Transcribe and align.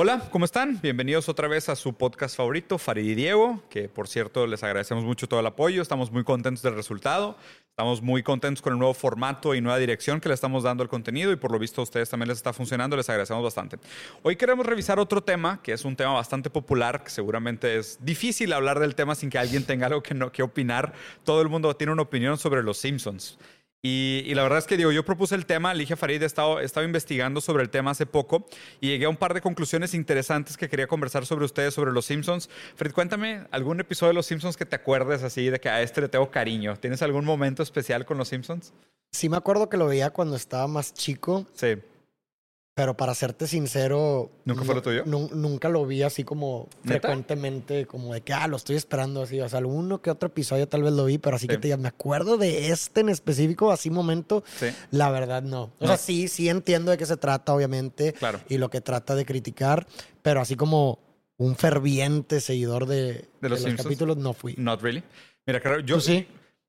Hola, 0.00 0.22
¿cómo 0.30 0.44
están? 0.44 0.80
Bienvenidos 0.80 1.28
otra 1.28 1.48
vez 1.48 1.68
a 1.68 1.74
su 1.74 1.92
podcast 1.92 2.36
favorito, 2.36 2.78
Farid 2.78 3.04
y 3.04 3.14
Diego, 3.16 3.64
que 3.68 3.88
por 3.88 4.06
cierto 4.06 4.46
les 4.46 4.62
agradecemos 4.62 5.04
mucho 5.04 5.28
todo 5.28 5.40
el 5.40 5.46
apoyo, 5.46 5.82
estamos 5.82 6.12
muy 6.12 6.22
contentos 6.22 6.62
del 6.62 6.76
resultado, 6.76 7.36
estamos 7.70 8.00
muy 8.00 8.22
contentos 8.22 8.62
con 8.62 8.74
el 8.74 8.78
nuevo 8.78 8.94
formato 8.94 9.56
y 9.56 9.60
nueva 9.60 9.76
dirección 9.76 10.20
que 10.20 10.28
le 10.28 10.36
estamos 10.36 10.62
dando 10.62 10.84
al 10.84 10.88
contenido 10.88 11.32
y 11.32 11.36
por 11.36 11.50
lo 11.50 11.58
visto 11.58 11.80
a 11.80 11.82
ustedes 11.82 12.08
también 12.08 12.28
les 12.28 12.36
está 12.36 12.52
funcionando, 12.52 12.96
les 12.96 13.08
agradecemos 13.08 13.42
bastante. 13.42 13.78
Hoy 14.22 14.36
queremos 14.36 14.66
revisar 14.66 15.00
otro 15.00 15.20
tema, 15.24 15.60
que 15.64 15.72
es 15.72 15.84
un 15.84 15.96
tema 15.96 16.12
bastante 16.12 16.48
popular, 16.48 17.02
que 17.02 17.10
seguramente 17.10 17.76
es 17.76 17.98
difícil 18.00 18.52
hablar 18.52 18.78
del 18.78 18.94
tema 18.94 19.16
sin 19.16 19.30
que 19.30 19.38
alguien 19.38 19.64
tenga 19.64 19.88
algo 19.88 20.00
que, 20.00 20.14
no, 20.14 20.30
que 20.30 20.44
opinar, 20.44 20.92
todo 21.24 21.42
el 21.42 21.48
mundo 21.48 21.74
tiene 21.74 21.92
una 21.92 22.02
opinión 22.02 22.38
sobre 22.38 22.62
los 22.62 22.78
Simpsons. 22.78 23.36
Y, 23.80 24.34
la 24.34 24.42
verdad 24.42 24.58
es 24.58 24.66
que 24.66 24.76
digo, 24.76 24.90
yo 24.90 25.04
propuse 25.04 25.36
el 25.36 25.46
tema, 25.46 25.72
Ligia 25.72 25.96
Farid, 25.96 26.20
he 26.22 26.26
estado, 26.26 26.58
estado, 26.58 26.84
investigando 26.84 27.40
sobre 27.40 27.62
el 27.62 27.70
tema 27.70 27.92
hace 27.92 28.06
poco 28.06 28.44
y 28.80 28.88
llegué 28.88 29.04
a 29.04 29.08
un 29.08 29.16
par 29.16 29.34
de 29.34 29.40
conclusiones 29.40 29.94
interesantes 29.94 30.56
que 30.56 30.68
quería 30.68 30.88
conversar 30.88 31.26
sobre 31.26 31.44
ustedes, 31.44 31.74
sobre 31.74 31.92
los 31.92 32.04
Simpsons. 32.04 32.50
Fred, 32.74 32.92
cuéntame 32.92 33.46
algún 33.52 33.78
episodio 33.78 34.08
de 34.08 34.14
los 34.14 34.26
Simpsons 34.26 34.56
que 34.56 34.66
te 34.66 34.74
acuerdes 34.74 35.22
así 35.22 35.48
de 35.48 35.60
que 35.60 35.68
a 35.68 35.80
este 35.80 36.00
le 36.00 36.08
tengo 36.08 36.28
cariño. 36.28 36.76
¿Tienes 36.76 37.02
algún 37.02 37.24
momento 37.24 37.62
especial 37.62 38.04
con 38.04 38.18
los 38.18 38.28
Simpsons? 38.28 38.72
Sí, 39.12 39.28
me 39.28 39.36
acuerdo 39.36 39.68
que 39.68 39.76
lo 39.76 39.86
veía 39.86 40.10
cuando 40.10 40.34
estaba 40.34 40.66
más 40.66 40.92
chico. 40.92 41.46
Sí. 41.54 41.76
Pero 42.78 42.96
para 42.96 43.12
serte 43.12 43.48
sincero. 43.48 44.30
¿Nunca 44.44 44.62
fue 44.62 44.76
lo 44.76 44.82
tuyo? 44.82 45.02
nunca 45.04 45.68
lo 45.68 45.84
vi 45.84 46.04
así 46.04 46.22
como 46.22 46.68
frecuentemente, 46.84 47.86
como 47.86 48.14
de 48.14 48.20
que, 48.20 48.32
ah, 48.32 48.46
lo 48.46 48.56
estoy 48.56 48.76
esperando 48.76 49.22
así. 49.22 49.40
O 49.40 49.48
sea, 49.48 49.58
alguno 49.58 50.00
que 50.00 50.12
otro 50.12 50.28
episodio 50.28 50.68
tal 50.68 50.84
vez 50.84 50.92
lo 50.92 51.04
vi, 51.06 51.18
pero 51.18 51.34
así 51.34 51.48
que 51.48 51.58
te 51.58 51.76
me 51.76 51.88
acuerdo 51.88 52.36
de 52.36 52.70
este 52.70 53.00
en 53.00 53.08
específico, 53.08 53.72
así 53.72 53.90
momento. 53.90 54.44
Sí. 54.60 54.68
La 54.92 55.10
verdad, 55.10 55.42
no. 55.42 55.72
O 55.80 55.88
sea, 55.88 55.96
sí, 55.96 56.28
sí 56.28 56.48
entiendo 56.48 56.92
de 56.92 56.98
qué 56.98 57.04
se 57.04 57.16
trata, 57.16 57.52
obviamente. 57.52 58.12
Claro. 58.12 58.38
Y 58.48 58.58
lo 58.58 58.70
que 58.70 58.80
trata 58.80 59.16
de 59.16 59.26
criticar, 59.26 59.88
pero 60.22 60.40
así 60.40 60.54
como 60.54 61.00
un 61.36 61.56
ferviente 61.56 62.40
seguidor 62.40 62.86
de, 62.86 63.24
de 63.40 63.48
los, 63.48 63.64
capítulos, 63.74 64.18
no 64.18 64.34
fui. 64.34 64.54
Not 64.56 64.80
really. 64.82 65.02
Mira, 65.46 65.58
claro, 65.58 65.80
yo. 65.80 65.98
sí? 65.98 66.28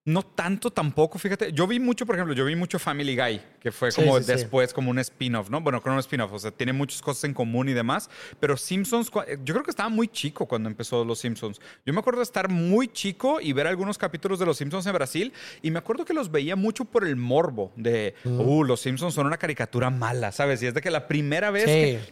No 0.10 0.24
tanto 0.24 0.72
tampoco, 0.72 1.20
fíjate. 1.20 1.54
Yo 1.54 1.68
vi 1.68 1.80
mucho, 1.80 2.04
por 2.04 2.16
ejemplo, 2.16 2.34
yo 2.34 2.44
vi 2.44 2.56
mucho 2.56 2.80
Family 2.80 3.16
Guy, 3.16 3.40
que 3.62 3.72
fue 3.72 3.92
como 3.92 4.20
después 4.20 4.74
como 4.74 4.90
un 4.90 4.98
spin-off, 4.98 5.52
¿no? 5.52 5.62
Bueno, 5.62 5.84
con 5.84 5.94
un 5.94 6.00
spin-off, 6.00 6.34
o 6.34 6.40
sea, 6.40 6.50
tiene 6.50 6.74
muchas 6.74 7.00
cosas 7.00 7.26
en 7.26 7.36
común 7.36 7.70
y 7.70 7.74
demás. 7.74 8.10
Pero 8.40 8.58
Simpsons, 8.58 9.12
yo 9.44 9.54
creo 9.54 9.64
que 9.64 9.70
estaba 9.70 9.90
muy 9.90 10.08
chico 10.08 10.48
cuando 10.48 10.68
empezó 10.68 11.06
Los 11.06 11.20
Simpsons. 11.20 11.62
Yo 11.86 11.94
me 11.94 12.00
acuerdo 12.00 12.22
de 12.22 12.24
estar 12.24 12.50
muy 12.50 12.88
chico 12.88 13.40
y 13.40 13.54
ver 13.54 13.68
algunos 13.68 14.00
capítulos 14.00 14.40
de 14.40 14.48
Los 14.48 14.58
Simpsons 14.58 14.88
en 14.88 14.94
Brasil 14.94 15.32
y 15.62 15.70
me 15.70 15.78
acuerdo 15.78 16.06
que 16.06 16.16
los 16.16 16.32
veía 16.32 16.56
mucho 16.56 16.86
por 16.86 17.06
el 17.06 17.16
morbo 17.16 17.72
de, 17.76 18.16
uh, 18.24 18.64
Los 18.64 18.80
Simpsons 18.82 19.14
son 19.14 19.28
una 19.28 19.38
caricatura 19.38 19.92
mala, 19.92 20.32
¿sabes? 20.32 20.64
Y 20.64 20.66
es 20.66 20.74
de 20.74 20.82
que 20.82 20.90
la 20.90 21.08
primera 21.08 21.52
vez 21.52 21.66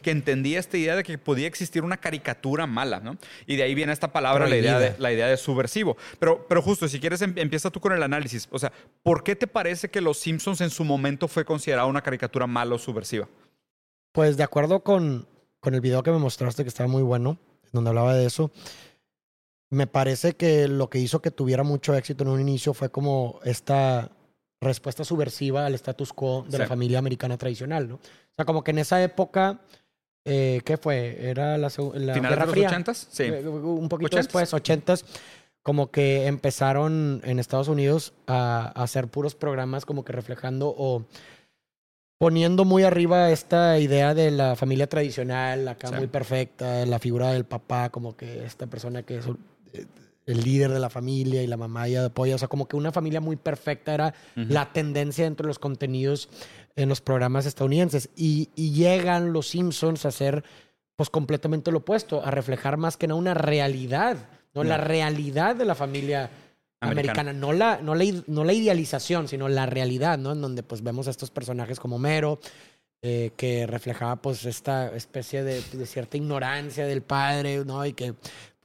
que, 0.03 0.11
entendí 0.11 0.55
esta 0.55 0.77
idea 0.77 0.95
de 0.95 1.01
que 1.01 1.17
podía 1.17 1.47
existir 1.47 1.83
una 1.83 1.97
caricatura 1.97 2.67
mala, 2.67 2.99
¿no? 2.99 3.17
Y 3.47 3.55
de 3.55 3.63
ahí 3.63 3.73
viene 3.73 3.91
esta 3.91 4.11
palabra, 4.13 4.47
la 4.47 4.55
idea, 4.55 4.77
de, 4.77 4.93
la 4.99 5.11
idea 5.11 5.25
de 5.25 5.37
subversivo. 5.37 5.97
Pero, 6.19 6.45
pero 6.47 6.61
justo, 6.61 6.87
si 6.87 6.99
quieres, 6.99 7.23
em, 7.23 7.33
empieza 7.37 7.71
tú 7.71 7.81
con 7.87 7.97
el 7.97 8.03
análisis. 8.03 8.47
O 8.51 8.59
sea, 8.59 8.71
¿por 9.01 9.23
qué 9.23 9.35
te 9.35 9.47
parece 9.47 9.89
que 9.89 10.01
Los 10.01 10.17
Simpsons 10.17 10.59
en 10.61 10.69
su 10.69 10.83
momento 10.83 11.27
fue 11.27 11.45
considerada 11.45 11.87
una 11.87 12.01
caricatura 12.01 12.45
mala 12.45 12.75
o 12.75 12.77
subversiva? 12.77 13.29
Pues 14.11 14.35
de 14.35 14.43
acuerdo 14.43 14.83
con, 14.83 15.25
con 15.61 15.73
el 15.73 15.79
video 15.79 16.03
que 16.03 16.11
me 16.11 16.17
mostraste, 16.17 16.63
que 16.63 16.69
estaba 16.69 16.89
muy 16.89 17.03
bueno, 17.03 17.37
donde 17.71 17.89
hablaba 17.89 18.13
de 18.13 18.25
eso, 18.25 18.51
me 19.69 19.87
parece 19.87 20.33
que 20.33 20.67
lo 20.67 20.89
que 20.89 20.99
hizo 20.99 21.21
que 21.21 21.31
tuviera 21.31 21.63
mucho 21.63 21.95
éxito 21.95 22.23
en 22.23 22.29
un 22.29 22.41
inicio 22.41 22.73
fue 22.73 22.89
como 22.89 23.39
esta 23.45 24.11
respuesta 24.59 25.05
subversiva 25.05 25.65
al 25.65 25.75
status 25.75 26.11
quo 26.11 26.45
de 26.49 26.57
la 26.57 26.67
familia 26.67 26.99
americana 26.99 27.37
tradicional, 27.37 27.87
¿no? 27.87 27.95
O 27.95 28.35
sea, 28.35 28.43
como 28.43 28.63
que 28.63 28.71
en 28.71 28.79
esa 28.79 29.01
época, 29.01 29.61
eh, 30.25 30.61
¿qué 30.65 30.77
fue? 30.77 31.29
¿Era 31.29 31.57
la, 31.57 31.69
la 31.93 32.13
Guerra 32.15 32.45
de 32.45 32.55
los 32.55 32.65
ochentas? 32.65 33.07
Sí. 33.11 33.23
Eh, 33.23 33.47
un 33.47 33.87
poquito 33.87 34.17
después, 34.17 34.53
ochentas 34.53 35.05
como 35.67 35.91
que 35.91 36.27
empezaron 36.27 37.19
en 37.25 37.39
Estados 37.39 37.67
Unidos 37.67 38.13
a, 38.25 38.67
hacer 38.81 39.09
puros 39.09 39.35
programas 39.35 39.85
como 39.85 40.05
que 40.05 40.13
reflejando 40.13 40.73
o 40.77 41.03
poniendo 42.17 42.63
muy 42.63 42.83
arriba 42.83 43.31
esta 43.31 43.77
idea 43.77 44.13
de 44.13 44.31
la 44.31 44.55
familia 44.55 44.87
tradicional, 44.87 45.67
acá 45.67 45.91
muy 45.91 46.07
perfecta, 46.07 46.85
la 46.85 46.99
figura 46.99 47.33
del 47.33 47.43
papá, 47.43 47.89
como 47.89 48.15
que 48.15 48.45
esta 48.45 48.67
persona 48.67 49.03
que 49.03 49.17
es 49.17 49.25
el 50.25 50.41
líder 50.41 50.71
de 50.71 50.79
la 50.79 50.89
familia 50.89 51.43
y 51.43 51.47
la 51.47 51.57
mamá 51.57 51.89
y 51.89 51.97
apoya, 51.97 52.35
o 52.35 52.37
sea, 52.37 52.47
como 52.47 52.69
que 52.69 52.77
una 52.77 52.93
familia 52.93 53.19
muy 53.19 53.35
perfecta 53.35 53.93
era 53.93 54.13
la 54.35 54.71
tendencia 54.71 55.25
dentro 55.25 55.43
de 55.43 55.49
los 55.49 55.59
contenidos 55.59 56.29
en 56.77 56.87
los 56.87 57.01
programas 57.01 57.45
estadounidenses. 57.45 58.09
Y, 58.15 58.51
y 58.55 58.71
llegan 58.71 59.33
los 59.33 59.49
Simpsons 59.49 60.05
a 60.05 60.11
ser 60.11 60.45
pues 60.95 61.09
completamente 61.09 61.73
lo 61.73 61.79
opuesto, 61.79 62.23
a 62.23 62.31
reflejar 62.31 62.77
más 62.77 62.95
que 62.95 63.07
nada 63.07 63.19
una 63.19 63.33
realidad 63.33 64.29
¿no? 64.63 64.69
La 64.69 64.77
realidad 64.77 65.55
de 65.55 65.65
la 65.65 65.75
familia 65.75 66.29
americana, 66.79 67.33
no, 67.33 67.53
la, 67.53 67.79
no, 67.81 67.95
la, 67.95 68.05
no 68.27 68.43
la 68.43 68.53
idealización, 68.53 69.27
sino 69.27 69.49
la 69.49 69.65
realidad, 69.65 70.17
¿no? 70.17 70.33
En 70.33 70.41
donde 70.41 70.63
pues 70.63 70.83
vemos 70.83 71.07
a 71.07 71.11
estos 71.11 71.31
personajes 71.31 71.79
como 71.79 71.97
Mero, 71.97 72.39
eh, 73.01 73.31
que 73.37 73.67
reflejaba 73.67 74.15
pues 74.17 74.45
esta 74.45 74.95
especie 74.95 75.43
de, 75.43 75.61
de, 75.61 75.85
cierta 75.85 76.17
ignorancia 76.17 76.85
del 76.85 77.01
padre, 77.01 77.63
¿no? 77.65 77.85
Y 77.85 77.93
que 77.93 78.13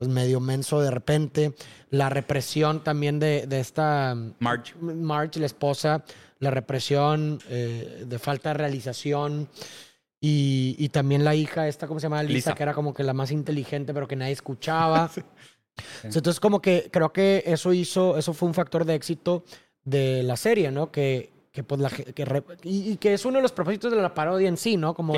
pues 0.03 0.11
medio 0.11 0.41
menso 0.41 0.81
de 0.81 0.91
repente. 0.91 1.55
La 1.91 2.09
represión 2.09 2.83
también 2.83 3.21
de, 3.21 3.47
de 3.47 3.61
esta... 3.61 4.17
Marge. 4.41 4.75
Marge, 4.81 5.39
la 5.39 5.47
esposa. 5.47 6.03
La 6.41 6.51
represión 6.51 7.39
eh, 7.49 8.03
de 8.05 8.19
falta 8.19 8.49
de 8.49 8.55
realización. 8.55 9.49
Y, 10.21 10.75
y, 10.77 10.89
también 10.89 11.23
la 11.23 11.37
hija, 11.37 11.69
esta, 11.69 11.87
¿cómo 11.87 12.01
se 12.01 12.07
llama? 12.07 12.21
Lisa, 12.25 12.53
que 12.55 12.65
era 12.65 12.75
como 12.75 12.93
que 12.93 13.05
la 13.05 13.13
más 13.13 13.31
inteligente, 13.31 13.95
pero 13.95 14.09
que 14.09 14.17
nadie 14.17 14.33
escuchaba. 14.33 15.09
Entonces, 16.03 16.41
como 16.41 16.61
que 16.61 16.89
creo 16.91 17.13
que 17.13 17.43
eso 17.47 17.73
hizo, 17.73 18.19
eso 18.19 18.33
fue 18.35 18.49
un 18.49 18.55
factor 18.55 18.85
de 18.85 18.95
éxito 18.95 19.45
de 19.85 20.23
la 20.23 20.37
serie, 20.37 20.71
¿no? 20.71 20.91
Que, 20.91 21.31
que 21.51 21.65
pues 21.65 21.81
la 21.81 21.91
que, 21.91 22.15
y, 22.63 22.97
que 22.97 23.15
es 23.15 23.25
uno 23.25 23.37
de 23.37 23.43
los 23.43 23.53
propósitos 23.53 23.93
de 23.93 24.01
la 24.01 24.15
parodia 24.15 24.49
en 24.49 24.57
sí, 24.57 24.77
¿no? 24.77 24.95
Como 24.95 25.15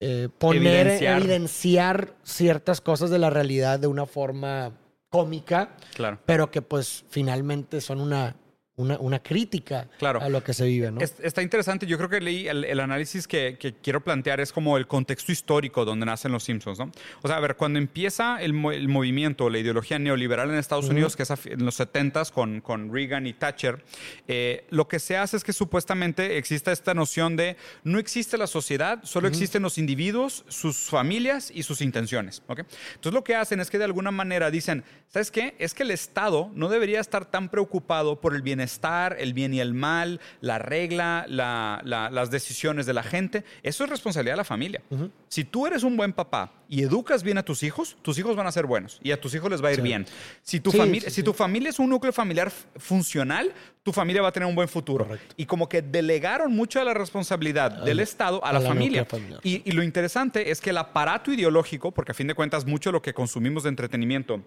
eh, 0.00 0.28
poner, 0.38 1.02
evidenciar. 1.02 2.14
ciertas 2.22 2.80
cosas 2.80 3.10
de 3.10 3.18
la 3.18 3.30
realidad 3.30 3.78
de 3.78 3.86
una 3.86 4.06
forma 4.06 4.72
cómica, 5.08 5.70
claro. 5.94 6.18
pero 6.26 6.50
que 6.50 6.62
pues 6.62 7.04
finalmente 7.08 7.80
son 7.80 8.00
una 8.00 8.36
una, 8.78 8.98
una 8.98 9.22
crítica 9.22 9.88
claro. 9.98 10.20
a 10.20 10.28
lo 10.28 10.44
que 10.44 10.52
se 10.52 10.66
vive. 10.66 10.90
¿no? 10.90 11.00
está 11.00 11.40
interesante. 11.40 11.86
Yo 11.86 11.96
creo 11.96 12.10
que 12.10 12.20
leí 12.20 12.46
el, 12.46 12.78
análisis 12.78 13.26
que, 13.26 13.56
que, 13.58 13.72
quiero 13.72 14.04
plantear 14.04 14.38
es 14.40 14.52
como 14.52 14.76
el 14.76 14.86
contexto 14.86 15.32
histórico 15.32 15.86
donde 15.86 16.04
nacen 16.04 16.30
los 16.30 16.44
Simpsons. 16.44 16.78
¿no? 16.78 16.92
O 17.22 17.28
sea, 17.28 17.38
a 17.38 17.40
ver, 17.40 17.56
cuando 17.56 17.78
empieza 17.78 18.36
el, 18.42 18.54
el 18.72 18.88
movimiento, 18.88 19.48
la 19.48 19.58
ideología 19.58 19.98
neoliberal 19.98 20.50
en 20.50 20.56
Estados 20.56 20.90
Unidos, 20.90 21.16
que 21.16 21.22
es 21.22 21.30
en 21.46 21.64
los 21.64 21.80
70s 21.80 22.30
con, 22.30 22.60
con 22.60 22.92
Reagan 22.92 23.26
y 23.26 23.32
Thatcher, 23.32 23.82
eh, 24.28 24.66
lo 24.68 24.88
que 24.88 24.98
se 24.98 25.16
hace 25.16 25.38
es 25.38 25.44
que 25.44 25.54
supuestamente 25.54 26.36
exista 26.36 26.70
esta 26.70 26.92
noción 26.92 27.34
de 27.36 27.56
no 27.82 27.98
existe 27.98 28.36
la 28.36 28.46
sociedad, 28.46 29.00
solo 29.04 29.26
existen 29.26 29.62
los 29.62 29.78
individuos, 29.78 30.44
sus 30.48 30.76
familias 30.90 31.50
y 31.54 31.62
sus 31.62 31.80
intenciones. 31.80 32.42
¿okay? 32.46 32.66
Entonces 32.90 33.14
lo 33.14 33.24
que 33.24 33.36
hacen 33.36 33.60
es 33.60 33.70
que 33.70 33.78
de 33.78 33.84
alguna 33.84 34.10
manera 34.10 34.50
dicen, 34.50 34.84
¿sabes 35.08 35.30
qué? 35.30 35.54
Es 35.58 35.72
que 35.72 35.82
el 35.82 35.92
Estado 35.92 36.50
no 36.54 36.68
debería 36.68 37.00
estar 37.00 37.24
tan 37.24 37.48
preocupado 37.48 38.20
por 38.20 38.34
el 38.34 38.42
bienestar 38.42 38.65
estar, 38.66 39.16
el 39.18 39.32
bien 39.32 39.54
y 39.54 39.60
el 39.60 39.74
mal, 39.74 40.20
la 40.40 40.58
regla, 40.58 41.24
las 41.28 42.30
decisiones 42.30 42.86
de 42.86 42.92
la 42.92 43.02
gente. 43.02 43.44
Eso 43.62 43.84
es 43.84 43.90
responsabilidad 43.90 44.34
de 44.34 44.38
la 44.38 44.44
familia. 44.44 44.82
Si 45.28 45.44
tú 45.44 45.66
eres 45.66 45.82
un 45.82 45.96
buen 45.96 46.12
papá 46.12 46.52
y 46.68 46.82
educas 46.82 47.22
bien 47.22 47.38
a 47.38 47.42
tus 47.42 47.62
hijos, 47.62 47.96
tus 48.02 48.18
hijos 48.18 48.36
van 48.36 48.46
a 48.46 48.52
ser 48.52 48.66
buenos 48.66 48.98
y 49.02 49.12
a 49.12 49.20
tus 49.20 49.34
hijos 49.34 49.50
les 49.50 49.62
va 49.62 49.68
a 49.68 49.72
ir 49.72 49.82
bien. 49.82 50.06
Si 50.42 50.60
tu, 50.60 50.72
familia, 50.72 51.10
si 51.10 51.22
tu 51.22 51.32
familia 51.32 51.70
es 51.70 51.78
un 51.78 51.90
núcleo 51.90 52.12
familiar 52.12 52.50
funcional, 52.76 53.52
tu 53.82 53.92
familia 53.92 54.22
va 54.22 54.28
a 54.28 54.32
tener 54.32 54.48
un 54.48 54.54
buen 54.54 54.68
futuro. 54.68 55.08
Y 55.36 55.46
como 55.46 55.68
que 55.68 55.82
delegaron 55.82 56.52
mucho 56.52 56.78
de 56.78 56.84
la 56.84 56.94
responsabilidad 56.94 57.84
del 57.84 58.00
Estado 58.00 58.44
a, 58.44 58.52
la, 58.52 58.60
familia. 58.60 59.06
Y, 59.42 59.62
y 59.64 59.72
lo 59.72 59.82
interesante 59.82 60.50
es 60.50 60.60
que 60.60 60.70
el 60.70 60.78
aparato 60.78 61.32
ideológico, 61.32 61.92
porque 61.92 62.12
a 62.12 62.14
fin 62.14 62.26
de 62.26 62.34
cuentas 62.34 62.66
mucho 62.66 62.90
de 62.90 62.94
lo 62.94 63.02
que 63.02 63.14
consumimos 63.14 63.62
de 63.62 63.68
entretenimiento 63.70 64.42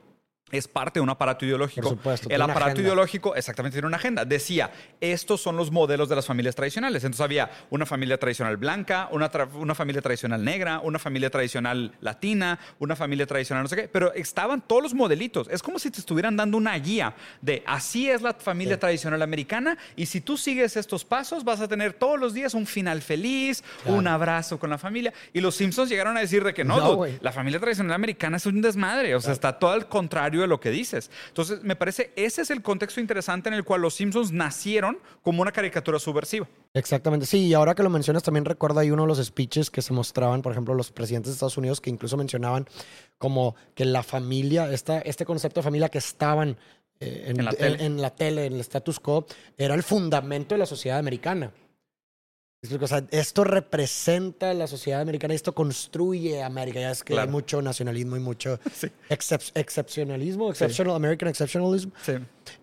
es 0.52 0.68
parte 0.68 1.00
de 1.00 1.04
un 1.04 1.10
aparato 1.10 1.46
ideológico. 1.46 1.90
Por 1.90 1.98
supuesto, 1.98 2.30
el 2.30 2.42
aparato 2.42 2.82
ideológico 2.82 3.36
exactamente 3.36 3.76
tiene 3.76 3.88
una 3.88 3.98
agenda. 3.98 4.26
Decía, 4.26 4.72
estos 5.02 5.42
son 5.42 5.56
los 5.56 5.72
modelos 5.72 6.10
de 6.10 6.16
las 6.16 6.26
familias 6.26 6.56
tradicionales. 6.56 7.04
Entonces 7.04 7.24
había 7.24 7.50
una 7.70 7.86
familia 7.86 8.18
tradicional 8.18 8.58
blanca, 8.58 9.10
una, 9.12 9.32
una, 9.56 9.76
familia 9.76 10.02
tradicional 10.02 10.44
negra, 10.44 10.80
una 10.80 11.00
familia 11.00 11.30
tradicional 11.30 11.94
latina, 12.02 12.60
una 12.80 12.96
familia 12.96 13.26
tradicional 13.26 13.64
no 13.64 13.70
sé 13.70 13.76
qué, 13.76 13.88
pero 13.88 14.14
estaban 14.14 14.62
todos 14.62 14.84
los 14.84 14.94
modelitos. 14.94 15.48
Es 15.50 15.62
como 15.62 15.80
si 15.80 15.92
te 15.92 16.00
estuvieran 16.00 16.36
dando 16.36 16.58
una 16.58 16.78
guía 16.78 17.14
de 17.42 17.64
así 17.66 18.10
es 18.10 18.22
la 18.22 18.34
familia 18.34 18.80
tradicional 18.80 19.22
americana 19.22 19.78
y 19.96 20.06
si 20.06 20.22
tú 20.22 20.38
sigues 20.38 20.78
estos 20.78 21.06
pasos 21.06 21.44
vas 21.44 21.62
a 21.62 21.68
tener 21.68 21.94
todos 21.94 22.20
los 22.20 22.34
días 22.34 22.54
un 22.54 22.66
final 22.66 23.02
feliz, 23.02 23.64
un 23.86 24.08
abrazo 24.08 24.60
con 24.60 24.70
la 24.70 24.78
familia. 24.78 25.14
Y 25.34 25.42
los 25.42 25.56
Simpsons 25.56 25.90
llegaron 25.90 26.18
a 26.18 26.22
decir 26.22 26.44
de 26.44 26.54
que 26.54 26.64
no, 26.64 27.06
la 27.22 27.32
familia 27.32 27.60
tradicional 27.60 27.94
americana 27.94 28.38
es 28.38 28.46
un 28.46 28.62
desmadre, 28.62 29.16
o 29.16 29.22
sea, 29.22 29.34
está 29.34 29.58
todo 29.58 29.72
al 29.72 29.88
contrario 29.88 30.39
contrario 30.40 30.42
de 30.42 30.48
lo 30.48 30.60
que 30.60 30.72
dices. 30.72 31.12
Entonces, 31.28 31.64
me 31.64 31.76
parece 31.76 32.12
ese 32.16 32.42
es 32.42 32.50
el 32.50 32.62
contexto 32.62 33.00
interesante 33.00 33.50
en 33.50 33.56
el 33.56 33.64
cual 33.64 33.82
los 33.82 33.94
Simpsons 33.94 34.32
nacieron 34.32 35.00
como 35.22 35.42
una 35.42 35.52
caricatura 35.52 36.00
subversiva. 36.00 36.48
Exactamente, 36.74 37.26
sí, 37.26 37.48
y 37.48 37.54
ahora 37.54 37.76
que 37.76 37.84
lo 37.84 37.90
mencionas 37.90 38.24
también 38.24 38.46
recuerdo 38.46 38.80
ahí 38.80 38.92
uno 38.92 39.04
de 39.04 39.08
los 39.08 39.24
speeches 39.24 39.70
que 39.70 39.82
se 39.82 39.94
mostraban, 39.94 40.42
por 40.42 40.52
ejemplo, 40.52 40.74
los 40.74 40.92
presidentes 40.92 41.32
de 41.32 41.34
Estados 41.34 41.58
Unidos 41.58 41.82
que 41.82 41.90
incluso 41.90 42.16
mencionaban 42.18 42.68
como 43.18 43.56
que 43.76 43.86
la 43.86 44.04
familia, 44.04 44.72
esta, 44.72 45.00
este 45.00 45.26
concepto 45.26 45.60
de 45.60 45.64
familia 45.64 45.90
que 45.90 45.98
estaban 45.98 46.58
eh, 47.00 47.26
en, 47.28 47.40
En 47.40 47.46
la 47.46 47.52
tele. 47.54 47.86
en 47.86 48.02
la 48.02 48.10
tele, 48.10 48.46
en 48.46 48.54
el 48.54 48.60
status 48.60 49.00
quo, 49.00 49.26
era 49.58 49.74
el 49.74 49.84
fundamento 49.84 50.56
de 50.56 50.60
la 50.60 50.66
sociedad 50.66 51.00
americana. 51.00 51.52
O 52.82 52.88
sea, 52.88 53.06
esto 53.12 53.46
representa 53.46 54.54
la 54.54 54.68
sociedad 54.68 55.00
americana, 55.00 55.34
esto 55.34 55.56
construye 55.56 56.44
América. 56.44 56.82
Ya 56.82 56.92
es 56.92 57.04
que 57.06 57.14
Claro. 57.14 57.30
hay 57.30 57.32
mucho 57.32 57.62
nacionalismo 57.62 58.18
y 58.18 58.20
mucho 58.20 58.60
Sí. 58.76 58.88
excep- 59.10 59.52
excepcionalismo, 59.56 60.50
exceptional 60.50 60.94
American 60.94 61.30
exceptionalism. 61.30 61.92
Sí. 62.04 62.14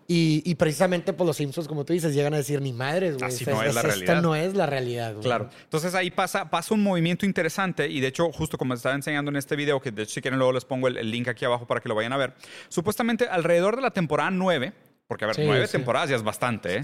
Y, 0.07 0.43
y 0.45 0.53
precisamente 0.53 1.13
pues 1.13 1.25
los 1.25 1.37
Simpsons, 1.37 1.67
como 1.67 1.83
tú 1.83 1.93
dices, 1.93 2.13
llegan 2.13 2.35
a 2.35 2.37
decir 2.37 2.61
ni 2.61 2.73
madres, 2.73 3.17
güey. 3.17 3.25
Así 3.27 3.43
Esta- 3.43 3.51
no 3.53 3.63
es 3.63 3.73
la 3.73 3.81
esta 3.81 3.91
realidad. 3.91 4.21
no 4.21 4.35
es 4.35 4.53
la 4.53 4.65
realidad, 4.67 5.11
güey. 5.13 5.23
Claro. 5.23 5.49
Entonces 5.63 5.95
ahí 5.95 6.11
pasa, 6.11 6.47
pasa 6.51 6.75
un 6.75 6.83
movimiento 6.83 7.25
interesante 7.25 7.87
y 7.89 7.99
de 7.99 8.07
hecho, 8.07 8.31
justo 8.31 8.59
como 8.59 8.75
estaba 8.75 8.93
enseñando 8.93 9.31
en 9.31 9.37
este 9.37 9.55
video, 9.55 9.81
que 9.81 9.89
de 9.89 10.03
hecho 10.03 10.13
si 10.13 10.21
quieren 10.21 10.37
luego 10.37 10.53
les 10.53 10.63
pongo 10.65 10.89
el, 10.89 10.97
el 10.97 11.09
link 11.09 11.27
aquí 11.27 11.43
abajo 11.43 11.65
para 11.65 11.81
que 11.81 11.89
lo 11.89 11.95
vayan 11.95 12.13
a 12.13 12.17
ver, 12.17 12.35
supuestamente 12.69 13.27
alrededor 13.27 13.75
de 13.75 13.81
la 13.81 13.89
temporada 13.89 14.29
9, 14.29 14.73
porque 15.07 15.23
a 15.23 15.27
ver, 15.27 15.35
Sí, 15.37 15.43
nueve 15.45 15.65
sí. 15.67 15.71
temporadas 15.73 16.09
ya 16.09 16.15
es 16.17 16.23
bastante, 16.23 16.77
¿eh? 16.77 16.81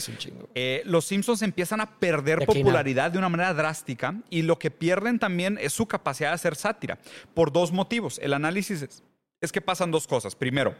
Eh, 0.56 0.82
los 0.86 1.06
Simpsons 1.06 1.42
empiezan 1.42 1.82
a 1.82 2.00
perder 2.00 2.46
popularidad 2.46 3.12
de 3.12 3.18
una 3.18 3.30
manera 3.30 3.54
drástica 3.54 4.16
y 4.30 4.44
lo 4.44 4.58
que 4.58 4.72
pierden 4.72 5.20
también 5.20 5.58
es 5.62 5.74
su 5.74 5.86
capacidad 5.88 6.30
de 6.30 6.36
hacer 6.36 6.56
sátira 6.56 6.98
por 7.34 7.52
dos 7.52 7.72
motivos. 7.72 8.20
El 8.24 8.34
análisis 8.34 8.82
es, 8.82 9.04
es 9.42 9.52
que 9.52 9.60
pasan 9.62 9.92
dos 9.92 10.08
cosas. 10.08 10.36
Primero, 10.36 10.74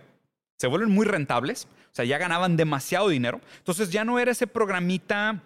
se 0.58 0.68
vuelven 0.68 0.90
muy 0.92 1.06
rentables, 1.06 1.68
o 1.92 1.96
sea, 1.96 2.06
ya 2.06 2.18
ganaban 2.18 2.56
demasiado 2.56 3.10
dinero. 3.10 3.42
Entonces 3.58 3.92
ya 3.92 4.06
no 4.06 4.20
era 4.20 4.32
ese 4.32 4.48
programita 4.48 5.42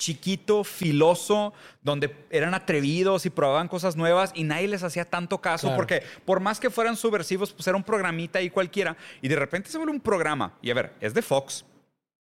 chiquito, 0.00 0.64
filoso, 0.64 1.52
donde 1.82 2.16
eran 2.30 2.54
atrevidos 2.54 3.26
y 3.26 3.30
probaban 3.30 3.68
cosas 3.68 3.96
nuevas 3.96 4.32
y 4.34 4.44
nadie 4.44 4.66
les 4.66 4.82
hacía 4.82 5.04
tanto 5.04 5.38
caso 5.38 5.66
Claro. 5.68 5.76
porque 5.76 6.02
por 6.24 6.40
más 6.40 6.58
que 6.58 6.70
fueran 6.70 6.96
subversivos, 6.96 7.52
pues 7.52 7.68
era 7.68 7.76
un 7.76 7.84
programita 7.84 8.38
ahí 8.40 8.48
cualquiera 8.50 8.96
y 9.20 9.28
de 9.28 9.36
repente 9.36 9.70
se 9.70 9.76
vuelve 9.76 9.92
un 9.92 10.00
programa. 10.00 10.54
Y 10.62 10.70
a 10.70 10.74
ver, 10.74 10.94
es 11.00 11.12
de 11.12 11.20
Fox, 11.22 11.64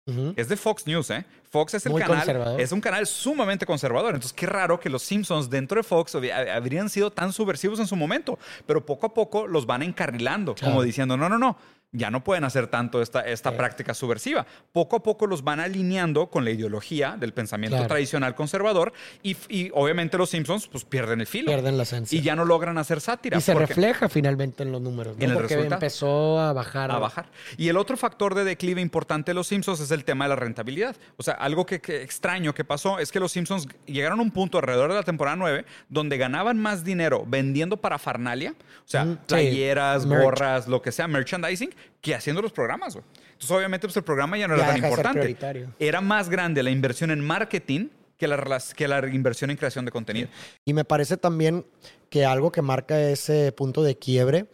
Ujú. 0.06 0.34
es 0.36 0.48
de 0.48 0.56
Fox 0.56 0.86
News, 0.86 1.10
¿eh? 1.10 1.24
Fox 1.50 1.74
es 1.74 1.86
el 1.86 1.92
Muy 1.92 2.02
canal, 2.02 2.60
es 2.60 2.72
un 2.72 2.80
canal 2.80 3.06
sumamente 3.06 3.64
conservador. 3.64 4.14
Entonces, 4.14 4.32
qué 4.32 4.46
raro 4.46 4.78
que 4.80 4.88
los 4.90 5.02
Simpsons 5.02 5.48
dentro 5.50 5.76
de 5.78 5.82
Fox 5.84 6.14
habrían 6.52 6.88
sido 6.90 7.10
tan 7.12 7.32
subversivos 7.32 7.78
en 7.80 7.86
su 7.86 7.96
momento, 7.96 8.38
pero 8.66 8.84
poco 8.84 9.06
a 9.06 9.14
poco 9.14 9.46
los 9.46 9.64
van 9.66 9.82
encarrilando, 9.82 10.54
Claro. 10.54 10.72
como 10.72 10.82
diciendo, 10.82 11.16
no, 11.16 11.28
no, 11.28 11.38
no. 11.38 11.56
Ya 11.96 12.10
no 12.10 12.22
pueden 12.24 12.42
hacer 12.44 12.66
tanto 12.66 13.00
esta, 13.00 13.20
esta 13.20 13.50
Sí. 13.50 13.56
práctica 13.56 13.94
subversiva. 13.94 14.44
Poco 14.72 14.96
a 14.96 15.02
poco 15.02 15.26
los 15.28 15.44
van 15.44 15.60
alineando 15.60 16.26
con 16.28 16.44
la 16.44 16.50
ideología 16.50 17.16
del 17.18 17.32
pensamiento 17.32 17.76
Claro. 17.76 17.88
tradicional 17.88 18.34
conservador 18.34 18.92
y, 19.22 19.36
y 19.48 19.70
obviamente 19.72 20.18
los 20.18 20.28
Simpsons 20.30 20.66
pues 20.66 20.84
pierden 20.84 21.20
el 21.20 21.26
filo 21.28 21.46
Pierden 21.46 21.76
la 21.76 21.84
esencia. 21.84 22.18
y 22.18 22.20
ya 22.22 22.34
no 22.34 22.44
logran 22.44 22.76
hacer 22.78 23.00
sátira. 23.00 23.38
Y 23.38 23.40
se 23.40 23.54
refleja 23.54 24.08
finalmente 24.08 24.64
en 24.64 24.72
los 24.72 24.82
números, 24.82 25.16
¿no? 25.16 25.22
En 25.24 25.30
el 25.30 25.36
Porque 25.36 25.54
empezó 25.54 26.40
a 26.40 26.52
bajar. 26.52 26.90
a 26.90 26.98
bajar. 26.98 27.26
Y 27.56 27.68
el 27.68 27.76
otro 27.76 27.96
factor 27.96 28.34
de 28.34 28.42
declive 28.44 28.80
importante 28.80 29.30
de 29.30 29.34
los 29.34 29.46
Simpsons 29.46 29.78
es 29.80 29.92
el 29.92 30.04
tema 30.04 30.24
de 30.24 30.30
la 30.30 30.36
rentabilidad. 30.36 30.96
O 31.16 31.22
sea, 31.22 31.34
algo 31.34 31.64
que, 31.64 31.80
que 31.80 32.02
extraño 32.02 32.54
que 32.54 32.64
pasó 32.64 32.98
es 32.98 33.12
que 33.12 33.20
los 33.20 33.30
Simpsons 33.30 33.68
llegaron 33.86 34.18
a 34.18 34.22
un 34.22 34.32
punto 34.32 34.58
alrededor 34.58 34.90
de 34.90 34.96
la 34.96 35.04
temporada 35.04 35.36
9 35.36 35.64
donde 35.88 36.18
ganaban 36.18 36.58
más 36.58 36.82
dinero 36.82 37.24
vendiendo 37.26 37.76
para 37.76 37.98
Farnalia, 37.98 38.54
o 38.60 38.88
sea, 38.88 39.04
Mm, 39.04 39.12
sí. 39.12 39.18
playeras, 39.28 40.06
Merch. 40.06 40.22
gorras, 40.24 40.68
lo 40.68 40.82
que 40.82 40.90
sea, 40.90 41.06
merchandising, 41.06 41.70
que 42.00 42.14
haciendo 42.14 42.42
los 42.42 42.52
programas. 42.52 42.94
güey. 42.94 43.04
Entonces, 43.32 43.50
obviamente, 43.50 43.86
pues 43.86 43.96
el 43.96 44.04
programa 44.04 44.38
ya 44.38 44.48
no 44.48 44.56
Ya 44.56 44.64
era 44.64 44.72
tan 44.74 44.84
importante. 44.84 45.36
Era 45.78 46.00
más 46.00 46.28
grande 46.28 46.62
la 46.62 46.70
inversión 46.70 47.10
en 47.10 47.20
marketing 47.20 47.88
que 48.16 48.28
la, 48.28 48.62
que 48.76 48.88
la 48.88 49.06
inversión 49.08 49.50
en 49.50 49.56
creación 49.56 49.84
de 49.84 49.90
contenido. 49.90 50.28
Y 50.64 50.72
me 50.72 50.84
parece 50.84 51.16
también 51.16 51.66
que 52.10 52.24
algo 52.24 52.52
que 52.52 52.62
marca 52.62 53.00
ese 53.00 53.52
punto 53.52 53.82
de 53.82 53.96
quiebre 53.98 54.46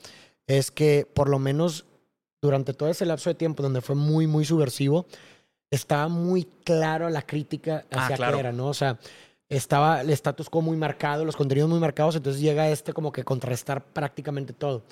es 0.46 0.70
que 0.70 1.06
por 1.12 1.28
lo 1.28 1.38
menos 1.38 1.84
durante 2.42 2.72
todo 2.72 2.88
ese 2.88 3.04
lapso 3.04 3.28
de 3.30 3.34
tiempo 3.34 3.62
donde 3.62 3.82
fue 3.82 3.94
muy, 3.94 4.26
muy 4.26 4.44
subversivo, 4.44 5.06
estaba 5.70 6.08
muy 6.08 6.48
claro 6.64 7.08
la 7.10 7.22
crítica 7.22 7.84
Ah, 7.90 8.04
hacia 8.04 8.16
claro. 8.16 8.34
qué 8.34 8.40
era, 8.40 8.52
¿no? 8.52 8.68
O 8.68 8.74
sea, 8.74 8.98
estaba 9.48 10.00
el 10.00 10.10
status 10.10 10.48
quo 10.48 10.62
muy 10.62 10.76
marcado, 10.76 11.24
los 11.24 11.36
contenidos 11.36 11.68
muy 11.68 11.80
marcados, 11.80 12.16
entonces 12.16 12.40
llega 12.40 12.70
este 12.70 12.92
como 12.92 13.12
que 13.12 13.24
contrarrestar 13.24 13.84
prácticamente 13.84 14.52
todo. 14.52 14.84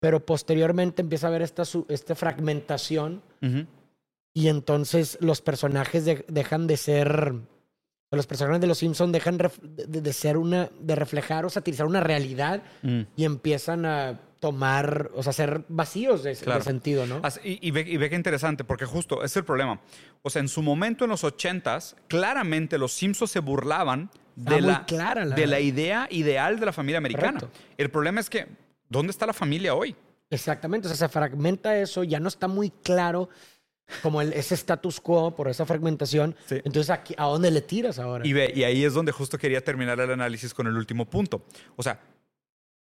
Pero 0.00 0.24
posteriormente 0.24 1.02
empieza 1.02 1.26
a 1.26 1.30
haber 1.30 1.42
esta, 1.42 1.62
esta 1.88 2.14
fragmentación 2.14 3.22
y 4.34 4.48
entonces 4.48 5.16
los 5.20 5.40
personajes 5.40 6.04
de- 6.04 6.24
dejan 6.28 6.66
de 6.66 6.76
ser. 6.76 7.34
Los 8.12 8.26
personajes 8.26 8.60
de 8.60 8.66
los 8.68 8.78
Simpsons 8.78 9.12
dejan 9.12 9.38
ref- 9.38 9.58
de, 9.60 10.00
de 10.00 10.12
ser 10.12 10.36
una. 10.36 10.70
de 10.80 10.94
reflejar 10.94 11.44
o 11.44 11.50
satirizar 11.50 11.86
una 11.86 12.00
realidad 12.00 12.62
Mm. 12.82 13.00
y 13.16 13.24
empiezan 13.24 13.84
a 13.86 14.20
tomar. 14.40 15.10
o 15.14 15.22
sea, 15.22 15.32
ser 15.32 15.64
vacíos 15.68 16.22
de, 16.22 16.30
de 16.34 16.36
Claro. 16.36 16.62
sentido, 16.62 17.06
¿no? 17.06 17.20
Y, 17.42 17.66
y 17.66 17.70
ve, 17.72 17.80
y 17.80 17.96
ve 17.96 18.08
qué 18.10 18.16
interesante, 18.16 18.62
porque 18.64 18.84
justo 18.84 19.24
es 19.24 19.34
el 19.36 19.44
problema. 19.44 19.80
O 20.22 20.30
sea, 20.30 20.40
en 20.40 20.48
su 20.48 20.62
momento 20.62 21.04
en 21.04 21.10
los 21.10 21.24
80s, 21.24 21.96
claramente 22.06 22.78
los 22.78 22.92
Simpsons 22.92 23.30
se 23.30 23.40
burlaban 23.40 24.10
de, 24.36 24.60
la, 24.60 24.84
de 25.34 25.46
la 25.46 25.60
idea 25.60 26.06
ideal 26.10 26.60
de 26.60 26.66
la 26.66 26.72
familia 26.72 26.98
americana. 26.98 27.40
Correcto. 27.40 27.58
El 27.78 27.90
problema 27.90 28.20
es 28.20 28.28
que, 28.30 28.46
¿dónde 28.88 29.10
está 29.10 29.26
la 29.26 29.32
familia 29.32 29.74
hoy? 29.74 29.94
Exactamente. 30.30 30.88
O 30.88 30.90
sea, 30.94 31.08
se 31.08 31.12
fragmenta 31.12 31.78
eso, 31.78 32.02
ya 32.04 32.18
no 32.20 32.28
está 32.28 32.48
muy 32.48 32.70
claro 32.70 33.28
como 34.02 34.20
el- 34.20 34.32
ese 34.32 34.54
status 34.56 35.00
quo 35.00 35.34
por 35.36 35.48
esa 35.48 35.64
fragmentación. 35.64 36.34
Sí. 36.46 36.56
Entonces, 36.64 36.90
aquí, 36.90 37.14
¿a 37.16 37.24
dónde 37.26 37.50
le 37.52 37.60
tiras 37.60 37.98
ahora? 38.00 38.26
Y, 38.26 38.32
ve, 38.32 38.52
y 38.54 38.64
ahí 38.64 38.84
es 38.84 38.94
donde 38.94 39.12
justo 39.12 39.38
quería 39.38 39.62
terminar 39.62 40.00
el 40.00 40.10
análisis 40.10 40.52
con 40.52 40.66
el 40.66 40.76
último 40.76 41.04
punto. 41.08 41.44
O 41.76 41.82
sea, 41.82 42.00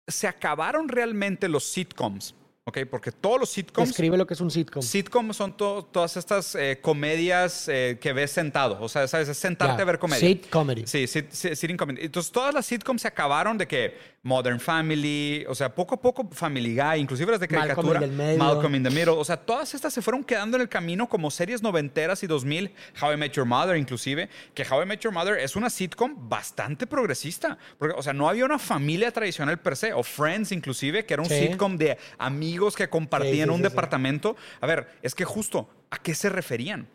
se 0.07 0.27
acabaron 0.27 0.89
realmente 0.89 1.49
los 1.49 1.65
sitcoms, 1.65 2.35
¿ok? 2.69 2.79
Porque 2.91 3.11
todos 3.13 3.41
los 3.41 3.51
sitcoms... 3.51 3.89
Describe 3.89 4.17
lo 4.17 4.27
que 4.27 4.35
es 4.35 4.41
un 4.41 4.51
sitcom. 4.51 4.83
Sitcom 4.83 5.33
son 5.35 5.57
to- 5.57 5.89
todas 5.91 6.17
estas 6.17 6.55
eh, 6.55 6.79
comedias 6.81 7.69
eh, 7.69 7.99
que 8.01 8.13
ves 8.13 8.31
sentado. 8.31 8.79
O 8.81 8.89
sea, 8.89 9.09
¿sabes? 9.09 9.29
Es 9.29 9.37
sentarte 9.39 9.77
Ya. 9.79 9.83
a 9.83 9.87
ver 9.87 9.99
comedia. 9.99 10.21
Sit 10.29 10.49
comedy. 10.51 10.87
Sí, 10.87 11.05
sit- 11.07 11.31
sit- 11.31 11.55
sitting 11.55 11.77
comedy. 11.77 12.05
Entonces, 12.05 12.31
todas 12.33 12.55
las 12.55 12.67
sitcoms 12.67 13.03
se 13.03 13.09
acabaron 13.09 13.59
de 13.59 13.67
que 13.67 14.19
Modern 14.23 14.61
Family, 14.61 15.45
o 15.49 15.55
sea, 15.55 15.75
poco 15.75 15.95
a 15.95 16.01
poco 16.01 16.29
Family 16.33 16.75
Guy, 16.77 16.99
inclusive 17.01 17.31
las 17.33 17.41
de 17.41 17.49
Malcolm 17.49 17.69
caricatura, 17.69 18.05
in 18.05 18.11
the 18.11 18.17
Middle. 18.17 18.37
Malcolm 18.39 18.75
in 18.75 18.83
the 18.83 18.91
Middle. 18.91 19.15
O 19.17 19.25
sea, 19.25 19.37
todas 19.37 19.73
estas 19.75 19.95
se 19.95 20.03
fueron 20.03 20.23
quedando 20.25 20.57
en 20.57 20.63
el 20.63 20.69
camino 20.69 21.09
como 21.09 21.31
series 21.31 21.63
noventeras 21.63 22.23
y 22.23 22.27
2000, 22.27 22.71
How 23.01 23.13
I 23.13 23.17
Met 23.17 23.33
Your 23.33 23.47
Mother 23.47 23.77
inclusive, 23.77 24.29
que 24.55 24.67
How 24.69 24.83
I 24.83 24.87
Met 24.87 25.01
Your 25.01 25.13
Mother 25.15 25.39
es 25.39 25.57
una 25.57 25.71
sitcom 25.71 26.29
bastante 26.29 26.87
progresista. 26.87 27.57
Porque, 27.79 27.95
o 27.97 28.03
sea, 28.03 28.13
no 28.13 28.29
había 28.29 28.45
una 28.45 28.59
familia 28.59 29.11
tradicional 29.13 29.59
per 29.61 29.77
se, 29.77 29.93
o 29.93 30.03
Friends 30.03 30.53
inclusive, 30.53 31.07
que 31.07 31.15
era 31.15 31.23
un 31.23 31.29
Sí. 31.29 31.47
sitcom 31.49 31.77
de 31.79 31.97
amigos 32.19 32.58
que 32.77 32.89
compartían 32.89 33.33
Sí, 33.33 33.43
sí, 33.45 33.51
un 33.51 33.63
departamento. 33.63 34.37
A 34.61 34.67
ver, 34.67 34.89
es 35.03 35.15
que 35.15 35.25
justo, 35.25 35.69
¿a 35.91 35.99
qué 35.99 36.15
se 36.15 36.29
referían? 36.29 36.87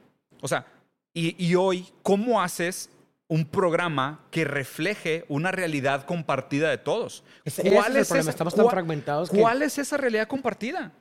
O 0.42 0.48
sea, 0.48 0.66
y, 1.14 1.36
y 1.44 1.56
hoy, 1.56 1.88
¿cómo 2.02 2.42
haces 2.42 2.90
un 3.28 3.46
programa 3.46 4.26
que 4.32 4.44
refleje 4.46 5.26
una 5.28 5.52
realidad 5.52 6.06
compartida 6.06 6.70
de 6.70 6.78
todos? 6.78 7.24
Ese- 7.46 7.62
ese 7.62 7.70
es 7.70 7.96
el 7.96 8.06
problema, 8.08 8.30
estamos 8.30 8.56
tan 8.56 8.70
fragmentados 8.70 9.30
que- 9.30 9.40
¿Cuál 9.40 9.62
es 9.62 9.78
esa 9.78 9.98
realidad 9.98 10.28
compartida? 10.28 10.92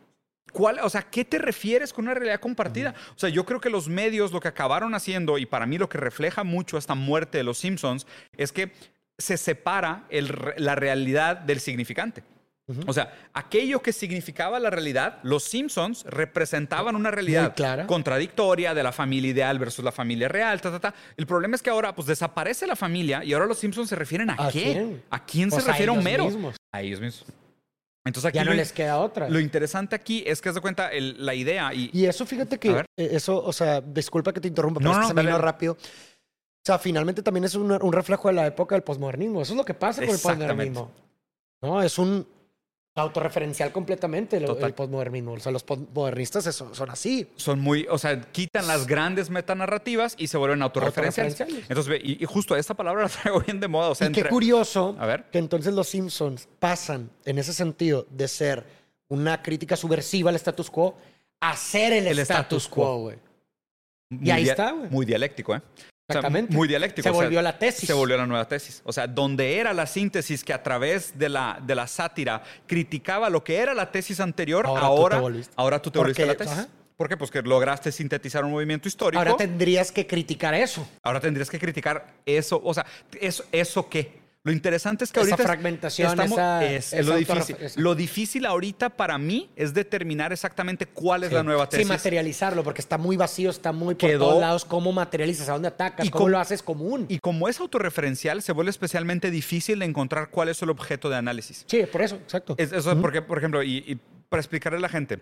¿Cuál, 0.52 0.80
o 0.82 0.90
sea, 0.90 1.02
¿qué 1.02 1.24
te 1.24 1.38
refieres 1.38 1.92
con 1.92 2.04
una 2.04 2.14
realidad 2.14 2.40
compartida? 2.40 2.94
O 3.16 3.18
sea, 3.18 3.30
yo 3.30 3.44
creo 3.46 3.60
que 3.60 3.70
los 3.70 3.88
medios 3.88 4.32
lo 4.32 4.40
que 4.40 4.48
acabaron 4.48 4.94
haciendo, 4.94 5.38
y 5.38 5.46
para 5.46 5.66
mí 5.66 5.78
lo 5.78 5.88
que 5.88 5.98
refleja 5.98 6.44
mucho 6.44 6.76
esta 6.76 6.94
muerte 6.94 7.38
de 7.38 7.44
los 7.44 7.58
Simpsons, 7.58 8.06
es 8.36 8.52
que 8.52 8.70
se 9.18 9.36
separa 9.36 10.04
el 10.10 10.34
la 10.58 10.74
realidad 10.74 11.36
del 11.38 11.60
significante. 11.60 12.22
O 12.86 12.92
sea, 12.92 13.12
aquello 13.34 13.82
que 13.82 13.92
significaba 13.92 14.58
la 14.60 14.70
realidad, 14.70 15.18
los 15.24 15.42
Simpsons 15.42 16.04
representaban 16.04 16.94
una 16.96 17.10
realidad 17.10 17.54
clara. 17.56 17.86
contradictoria 17.86 18.72
de 18.72 18.82
la 18.82 18.92
familia 18.92 19.30
ideal 19.30 19.58
versus 19.58 19.84
la 19.84 19.90
familia 19.92 20.28
real. 20.28 20.60
Ta, 20.60 20.70
ta, 20.70 20.78
ta. 20.80 20.94
El 21.16 21.26
problema 21.26 21.56
es 21.56 21.62
que 21.62 21.70
ahora 21.70 21.94
pues 21.94 22.06
desaparece 22.06 22.66
la 22.66 22.76
familia 22.76 23.24
y 23.24 23.32
ahora 23.32 23.46
los 23.46 23.58
Simpsons 23.58 23.88
se 23.88 23.96
refieren 23.96 24.30
a, 24.30 24.34
¿A 24.38 24.50
qué? 24.50 24.62
quién? 24.62 25.02
¿A 25.10 25.24
quién 25.26 25.50
Pues 25.50 25.64
se 25.64 25.70
refiere 25.70 25.90
Homero? 25.90 26.24
mismos. 26.24 26.56
A 26.72 26.80
ellos 26.82 27.00
mismos. 27.00 27.26
Entonces 28.04 28.28
aquí 28.28 28.36
Ya 28.38 28.44
no 28.44 28.50
lo, 28.52 28.56
les 28.56 28.72
queda 28.72 28.98
otra. 28.98 29.28
lo 29.28 29.38
interesante 29.40 29.94
aquí 29.96 30.22
es 30.26 30.40
que 30.40 30.48
haz 30.48 30.54
de 30.54 30.60
cuenta 30.60 30.88
el- 30.88 31.24
la 31.24 31.34
idea 31.34 31.74
y, 31.74 31.90
Y 31.92 32.06
eso, 32.06 32.24
fíjate 32.24 32.56
A 32.56 32.58
que 32.58 32.70
eh, 32.70 32.84
eso, 32.96 33.42
o 33.44 33.52
sea, 33.52 33.80
disculpa 33.80 34.32
que 34.32 34.40
te 34.40 34.48
interrumpa, 34.48 34.78
pero 34.80 34.92
No, 34.92 35.00
no, 35.00 35.08
se 35.08 35.14
me 35.14 35.22
vino 35.22 35.38
rápido. 35.38 35.74
O 35.74 36.64
sea, 36.64 36.78
finalmente 36.78 37.22
también 37.22 37.44
es 37.44 37.54
un, 37.56 37.70
un 37.72 37.92
reflejo 37.92 38.28
de 38.28 38.34
la 38.34 38.46
época 38.46 38.76
del 38.76 38.82
posmodernismo. 38.84 39.42
Eso 39.42 39.52
es 39.52 39.56
lo 39.56 39.64
que 39.64 39.74
pasa 39.74 40.00
con 40.00 40.10
el 40.14 40.20
posmodernismo. 40.20 40.92
No, 41.60 41.82
es 41.82 41.98
un 41.98 42.26
autorreferencial 42.94 43.72
completamente 43.72 44.36
el, 44.36 44.44
el 44.44 44.74
posmodernismo. 44.74 45.32
O 45.32 45.40
sea, 45.40 45.50
los 45.50 45.62
posmodernistas 45.62 46.46
eso- 46.46 46.74
son 46.74 46.90
así. 46.90 47.28
son 47.36 47.58
muy, 47.60 47.86
o 47.90 47.96
sea, 47.98 48.20
quitan 48.20 48.66
las 48.66 48.86
grandes 48.86 49.30
metanarrativas 49.30 50.14
y 50.18 50.26
se 50.26 50.36
vuelven 50.36 50.62
autorreferenciales. 50.62 51.40
Autorreferenciales. 51.40 51.70
Entonces, 51.70 52.00
y, 52.04 52.22
y 52.22 52.26
justo 52.26 52.54
esta 52.56 52.74
palabra 52.74 53.02
la 53.04 53.08
traigo 53.08 53.40
bien 53.40 53.60
de 53.60 53.68
moda. 53.68 53.88
O 53.90 53.94
sea, 53.94 54.08
y 54.08 54.12
qué 54.12 54.24
curioso 54.24 54.94
A 54.98 55.06
ver. 55.06 55.24
que 55.30 55.38
entonces 55.38 55.72
los 55.74 55.88
Simpsons 55.88 56.48
pasan, 56.58 57.10
en 57.24 57.38
ese 57.38 57.52
sentido, 57.54 58.06
de 58.10 58.28
ser 58.28 58.66
una 59.08 59.42
crítica 59.42 59.76
subversiva 59.76 60.30
al 60.30 60.36
status 60.36 60.70
quo, 60.70 60.96
hacer 61.40 61.92
el, 61.94 62.06
El 62.06 62.18
status 62.18 62.64
status 62.64 62.68
quo. 62.68 62.98
güey. 62.98 63.16
Muy 64.10 64.30
ahí 64.30 64.48
está, 64.48 64.72
güey. 64.72 64.90
Muy 64.90 65.06
dialéctico, 65.06 65.54
¿eh? 65.54 65.62
O 66.08 66.12
sea, 66.12 66.18
Exactamente. 66.20 66.54
muy 66.54 66.66
dialéctico. 66.68 67.04
Se 67.04 67.10
o 67.10 67.12
sea, 67.14 67.22
volvió 67.22 67.40
la 67.42 67.58
tesis. 67.58 67.86
Se 67.86 67.92
volvió 67.92 68.16
la 68.16 68.26
nueva 68.26 68.46
tesis. 68.48 68.82
O 68.84 68.92
sea, 68.92 69.06
donde 69.06 69.58
era 69.58 69.72
la 69.72 69.86
síntesis 69.86 70.42
que 70.44 70.52
a 70.52 70.62
través 70.62 71.16
de 71.18 71.28
la, 71.28 71.60
de 71.64 71.74
la 71.76 71.86
sátira 71.86 72.42
criticaba 72.66 73.30
lo 73.30 73.44
que 73.44 73.56
era 73.58 73.72
la 73.72 73.90
tesis 73.92 74.18
anterior, 74.20 74.66
Ahora 74.66 74.82
ahora, 74.86 75.16
tú 75.16 75.18
te 75.18 75.22
volviste. 75.22 75.52
ahora 75.56 75.82
tú 75.82 75.90
te 75.90 75.98
Porque- 76.00 76.22
volviste 76.24 76.26
la 76.26 76.34
tesis. 76.36 76.52
ajá. 76.52 76.68
¿Por 76.96 77.08
qué? 77.08 77.16
Pues 77.16 77.30
que 77.30 77.40
lograste 77.42 77.90
sintetizar 77.90 78.44
un 78.44 78.50
movimiento 78.52 78.86
histórico. 78.88 79.18
Ahora 79.18 79.36
tendrías 79.36 79.90
que 79.90 80.06
criticar 80.06 80.54
eso. 80.54 80.86
Ahora 81.02 81.20
tendrías 81.20 81.48
que 81.50 81.58
criticar 81.58 82.14
eso. 82.26 82.60
O 82.62 82.74
sea, 82.74 82.84
¿eso, 83.20 83.44
eso 83.50 83.88
qué? 83.88 84.21
Lo 84.44 84.50
interesante 84.50 85.04
es 85.04 85.12
que 85.12 85.20
Esa 85.20 85.30
ahorita... 85.34 85.42
es- 85.44 85.46
fragmentación, 85.46 86.20
esa- 86.20 86.64
es, 86.64 86.92
esa 86.92 87.02
lo 87.08 87.16
difícil. 87.16 87.56
esa- 87.60 87.80
Lo 87.80 87.94
difícil 87.94 88.44
ahorita 88.44 88.90
para 88.90 89.16
mí 89.16 89.48
es 89.54 89.72
determinar 89.72 90.32
exactamente 90.32 90.86
cuál 90.86 91.22
es 91.22 91.28
Sí. 91.28 91.34
la 91.36 91.44
nueva 91.44 91.68
tesis. 91.68 91.86
Sí, 91.86 91.92
materializarlo, 91.92 92.64
porque 92.64 92.80
está 92.80 92.98
muy 92.98 93.16
vacío, 93.16 93.50
está 93.50 93.70
muy 93.70 93.94
por 93.94 94.08
Quedó- 94.10 94.18
todos 94.30 94.40
lados. 94.40 94.64
¿Cómo 94.64 94.90
materializas? 94.92 95.48
¿A 95.48 95.52
dónde 95.52 95.68
atacas? 95.68 96.04
Y 96.04 96.10
¿Cómo 96.10 96.24
com- 96.24 96.32
lo 96.32 96.38
haces 96.40 96.60
común? 96.60 97.06
Y 97.08 97.20
como 97.20 97.48
es 97.48 97.60
autorreferencial, 97.60 98.42
se 98.42 98.50
vuelve 98.50 98.70
especialmente 98.70 99.30
difícil 99.30 99.78
de 99.78 99.84
encontrar 99.84 100.30
cuál 100.30 100.48
es 100.48 100.60
el 100.60 100.70
objeto 100.70 101.08
de 101.08 101.16
análisis. 101.16 101.64
Sí, 101.68 101.84
por 101.86 102.02
eso, 102.02 102.16
exacto. 102.16 102.56
Es- 102.58 102.72
eso 102.72 102.90
es 102.90 102.98
porque, 102.98 103.22
por 103.22 103.38
ejemplo, 103.38 103.62
y, 103.62 103.76
y 103.86 103.98
para 104.28 104.40
explicarle 104.40 104.78
a 104.78 104.80
la 104.80 104.88
gente, 104.88 105.20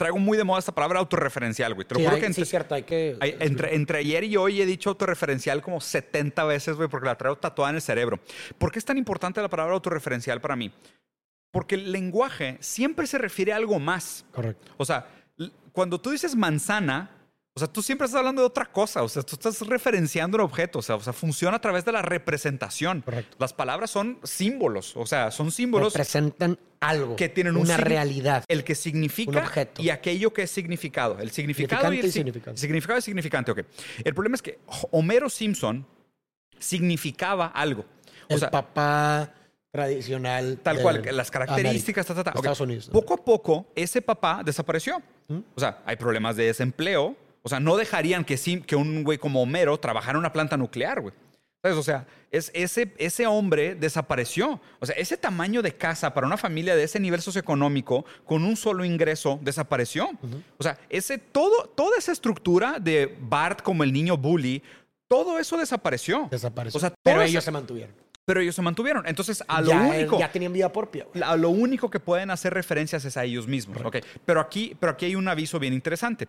traigo 0.00 0.18
muy 0.18 0.38
de 0.38 0.44
moda 0.44 0.58
esta 0.58 0.72
palabra 0.74 0.98
autorreferencial, 0.98 1.74
güey. 1.74 1.86
Te 1.86 1.94
lo 1.94 1.98
sí, 2.00 2.04
juro 2.06 2.14
hay- 2.16 2.20
que 2.22 2.26
sí, 2.26 2.30
entre, 2.30 2.42
es 2.42 2.48
cierto, 2.48 2.74
hay 2.74 2.82
que... 2.84 3.16
hay- 3.20 3.36
entre, 3.38 3.74
entre 3.74 3.98
ayer 3.98 4.24
y 4.24 4.34
hoy 4.38 4.62
he 4.62 4.64
dicho 4.64 4.88
autorreferencial 4.88 5.60
como 5.60 5.78
70 5.78 6.42
veces, 6.44 6.74
güey, 6.76 6.88
porque 6.88 7.06
la 7.06 7.16
traigo 7.18 7.36
tatuada 7.36 7.68
en 7.68 7.76
el 7.76 7.82
cerebro. 7.82 8.18
¿Por 8.56 8.72
qué 8.72 8.78
es 8.78 8.84
tan 8.86 8.96
importante 8.96 9.42
la 9.42 9.50
palabra 9.50 9.74
autorreferencial 9.74 10.40
para 10.40 10.56
mí? 10.56 10.72
Porque 11.50 11.74
el 11.74 11.92
lenguaje 11.92 12.56
siempre 12.60 13.06
se 13.06 13.18
refiere 13.18 13.52
a 13.52 13.56
algo 13.56 13.78
más. 13.78 14.24
Correcto. 14.32 14.72
O 14.78 14.86
sea, 14.86 15.06
cuando 15.72 16.00
tú 16.00 16.10
dices 16.10 16.34
manzana, 16.34 17.10
o 17.52 17.58
sea, 17.58 17.66
tú 17.68 17.82
siempre 17.82 18.04
estás 18.06 18.18
hablando 18.20 18.42
de 18.42 18.46
otra 18.46 18.64
cosa. 18.66 19.02
O 19.02 19.08
sea, 19.08 19.22
tú 19.22 19.34
estás 19.34 19.60
referenciando 19.66 20.36
un 20.38 20.44
objeto. 20.44 20.78
O 20.78 20.82
sea, 20.82 20.94
o 20.96 21.00
sea, 21.00 21.12
funciona 21.12 21.56
a 21.56 21.60
través 21.60 21.84
de 21.84 21.92
la 21.92 22.00
representación. 22.00 23.02
Correcto. 23.02 23.36
Las 23.40 23.52
palabras 23.52 23.90
son 23.90 24.18
símbolos. 24.22 24.96
O 24.96 25.04
sea, 25.04 25.30
son 25.30 25.50
símbolos 25.50 25.92
Representan 25.92 26.58
algo. 26.80 27.16
que 27.16 27.28
tienen 27.28 27.56
un 27.56 27.62
Una 27.62 27.76
realidad. 27.76 28.44
El 28.48 28.62
que 28.64 28.74
significa 28.74 29.30
Un 29.32 29.38
objeto. 29.38 29.82
y 29.82 29.90
aquello 29.90 30.32
que 30.32 30.42
es 30.44 30.50
significado. 30.50 31.18
El 31.18 31.30
significado 31.32 31.92
y 31.92 31.98
el 31.98 32.12
Significante 32.12 32.60
significado 32.60 32.98
y 32.98 33.02
significante. 33.02 33.50
Ok. 33.52 33.60
El 34.04 34.14
problema 34.14 34.36
es 34.36 34.42
que 34.42 34.58
Homero 34.92 35.28
Simpson 35.28 35.84
significaba 36.58 37.46
algo. 37.46 37.84
O 38.28 38.34
el 38.34 38.38
sea, 38.40 38.50
papá 38.50 39.34
tradicional. 39.72 40.58
Tal 40.62 40.80
cual, 40.80 41.02
las 41.12 41.30
características, 41.30 42.06
ta, 42.06 42.14
ta, 42.14 42.24
ta. 42.24 42.30
América, 42.30 42.38
Ok. 42.38 42.44
Estados 42.44 42.60
Unidos. 42.60 42.90
Poco 42.92 43.14
a 43.14 43.24
poco, 43.24 43.66
ese 43.74 44.00
papá 44.02 44.42
desapareció. 44.44 45.00
¿Mm? 45.28 45.38
O 45.54 45.60
sea, 45.60 45.82
hay 45.84 45.96
problemas 45.96 46.36
de 46.36 46.44
desempleo. 46.44 47.16
O 47.42 47.48
sea, 47.48 47.60
no 47.60 47.76
dejarían 47.76 48.24
que, 48.24 48.36
sí- 48.36 48.60
que 48.62 48.76
un 48.76 49.02
güey 49.04 49.18
como 49.18 49.42
Homero 49.42 49.78
trabajara 49.78 50.12
en 50.12 50.18
una 50.18 50.32
planta 50.32 50.56
nuclear, 50.56 51.00
güey. 51.00 51.14
¿Sabes? 51.62 51.76
O 51.76 51.82
sea, 51.82 52.06
es, 52.30 52.50
ese, 52.54 52.94
ese 52.96 53.26
hombre 53.26 53.74
desapareció. 53.74 54.60
O 54.78 54.86
sea, 54.86 54.94
ese 54.96 55.18
tamaño 55.18 55.60
de 55.60 55.74
casa 55.76 56.14
para 56.14 56.26
una 56.26 56.38
familia 56.38 56.74
de 56.74 56.84
ese 56.84 56.98
nivel 56.98 57.20
socioeconómico 57.20 58.06
con 58.24 58.44
un 58.44 58.56
solo 58.56 58.82
ingreso 58.84 59.38
desapareció. 59.42 60.08
O 60.58 60.62
sea, 60.62 60.78
ese, 60.88 61.18
todo, 61.18 61.64
toda 61.76 61.98
esa 61.98 62.12
estructura 62.12 62.78
de 62.80 63.14
Bart 63.20 63.60
como 63.62 63.84
el 63.84 63.92
niño 63.92 64.16
bully, 64.16 64.62
todo 65.06 65.38
eso 65.38 65.58
desapareció. 65.58 66.28
Desapareció. 66.30 66.78
O 66.78 66.80
sea, 66.80 66.94
Pero 67.02 67.20
ellos 67.20 67.34
ese- 67.34 67.44
se 67.46 67.50
mantuvieron. 67.50 67.94
pero 68.24 68.40
ellos 68.40 68.54
se 68.54 68.62
mantuvieron. 68.62 69.06
Entonces, 69.06 69.44
a 69.46 69.60
lo 69.60 69.68
ya, 69.68 69.82
único... 69.82 70.18
ya 70.18 70.32
tenían 70.32 70.52
vida 70.54 70.72
propia. 70.72 71.04
güey. 71.12 71.22
A 71.22 71.36
lo 71.36 71.50
único 71.50 71.90
que 71.90 72.00
pueden 72.00 72.30
hacer 72.30 72.54
referencias 72.54 73.04
es 73.04 73.18
a 73.18 73.24
ellos 73.24 73.46
mismos. 73.46 73.76
¿ok? 73.84 73.96
Pero, 74.24 74.40
aquí, 74.40 74.74
pero 74.80 74.92
aquí 74.92 75.04
hay 75.06 75.14
un 75.14 75.28
aviso 75.28 75.58
bien 75.58 75.74
interesante. 75.74 76.26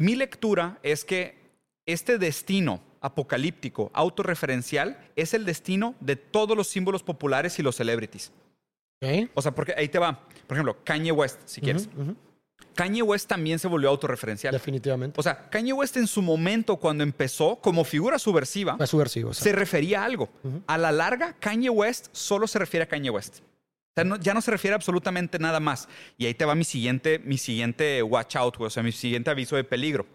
Mi 0.00 0.16
lectura 0.16 0.78
es 0.82 1.04
que 1.04 1.36
este 1.84 2.16
destino 2.16 2.80
apocalíptico, 3.02 3.90
autorreferencial, 3.92 4.98
es 5.14 5.34
el 5.34 5.44
destino 5.44 5.94
de 6.00 6.16
todos 6.16 6.56
los 6.56 6.68
símbolos 6.68 7.02
populares 7.02 7.58
y 7.58 7.62
los 7.62 7.76
celebrities. 7.76 8.32
O 9.34 9.42
sea, 9.42 9.52
porque 9.54 9.74
ahí 9.76 9.88
te 9.88 9.98
va. 9.98 10.26
Por 10.46 10.56
ejemplo, 10.56 10.78
Kanye 10.84 11.12
West, 11.12 11.40
si 11.44 11.60
quieres. 11.60 11.88
Ujú. 11.98 12.16
Kanye 12.74 13.02
West 13.02 13.28
también 13.28 13.58
se 13.58 13.68
volvió 13.68 13.90
autorreferencial. 13.90 14.52
Definitivamente. 14.52 15.20
O 15.20 15.22
sea, 15.22 15.50
Kanye 15.50 15.74
West 15.74 15.98
en 15.98 16.06
su 16.06 16.22
momento, 16.22 16.76
cuando 16.76 17.04
empezó 17.04 17.56
como 17.56 17.84
figura 17.84 18.18
subversiva, 18.18 18.78
Fue 18.78 18.86
subversivo. 18.86 19.30
o 19.30 19.34
sea. 19.34 19.44
se 19.44 19.52
refería 19.52 20.00
a 20.00 20.06
algo. 20.06 20.30
A 20.66 20.78
la 20.78 20.92
larga, 20.92 21.34
Kanye 21.40 21.68
West 21.68 22.08
solo 22.12 22.46
se 22.46 22.58
refiere 22.58 22.84
a 22.84 22.88
Kanye 22.88 23.10
West. 23.10 23.40
O 23.90 23.92
sea, 23.94 24.04
no- 24.04 24.16
ya 24.16 24.34
no 24.34 24.40
se 24.40 24.50
refiere 24.50 24.74
a 24.74 24.76
absolutamente 24.76 25.38
nada 25.38 25.58
más. 25.60 25.88
Y 26.16 26.26
ahí 26.26 26.34
te 26.34 26.44
va 26.44 26.54
mi 26.54 26.64
siguiente, 26.64 27.18
mi 27.18 27.38
siguiente 27.38 28.02
watch 28.02 28.36
out, 28.36 28.56
güey, 28.56 28.68
o 28.68 28.70
sea, 28.70 28.82
mi 28.82 28.92
siguiente 28.92 29.30
aviso 29.30 29.56
de 29.56 29.64
peligro. 29.64 30.06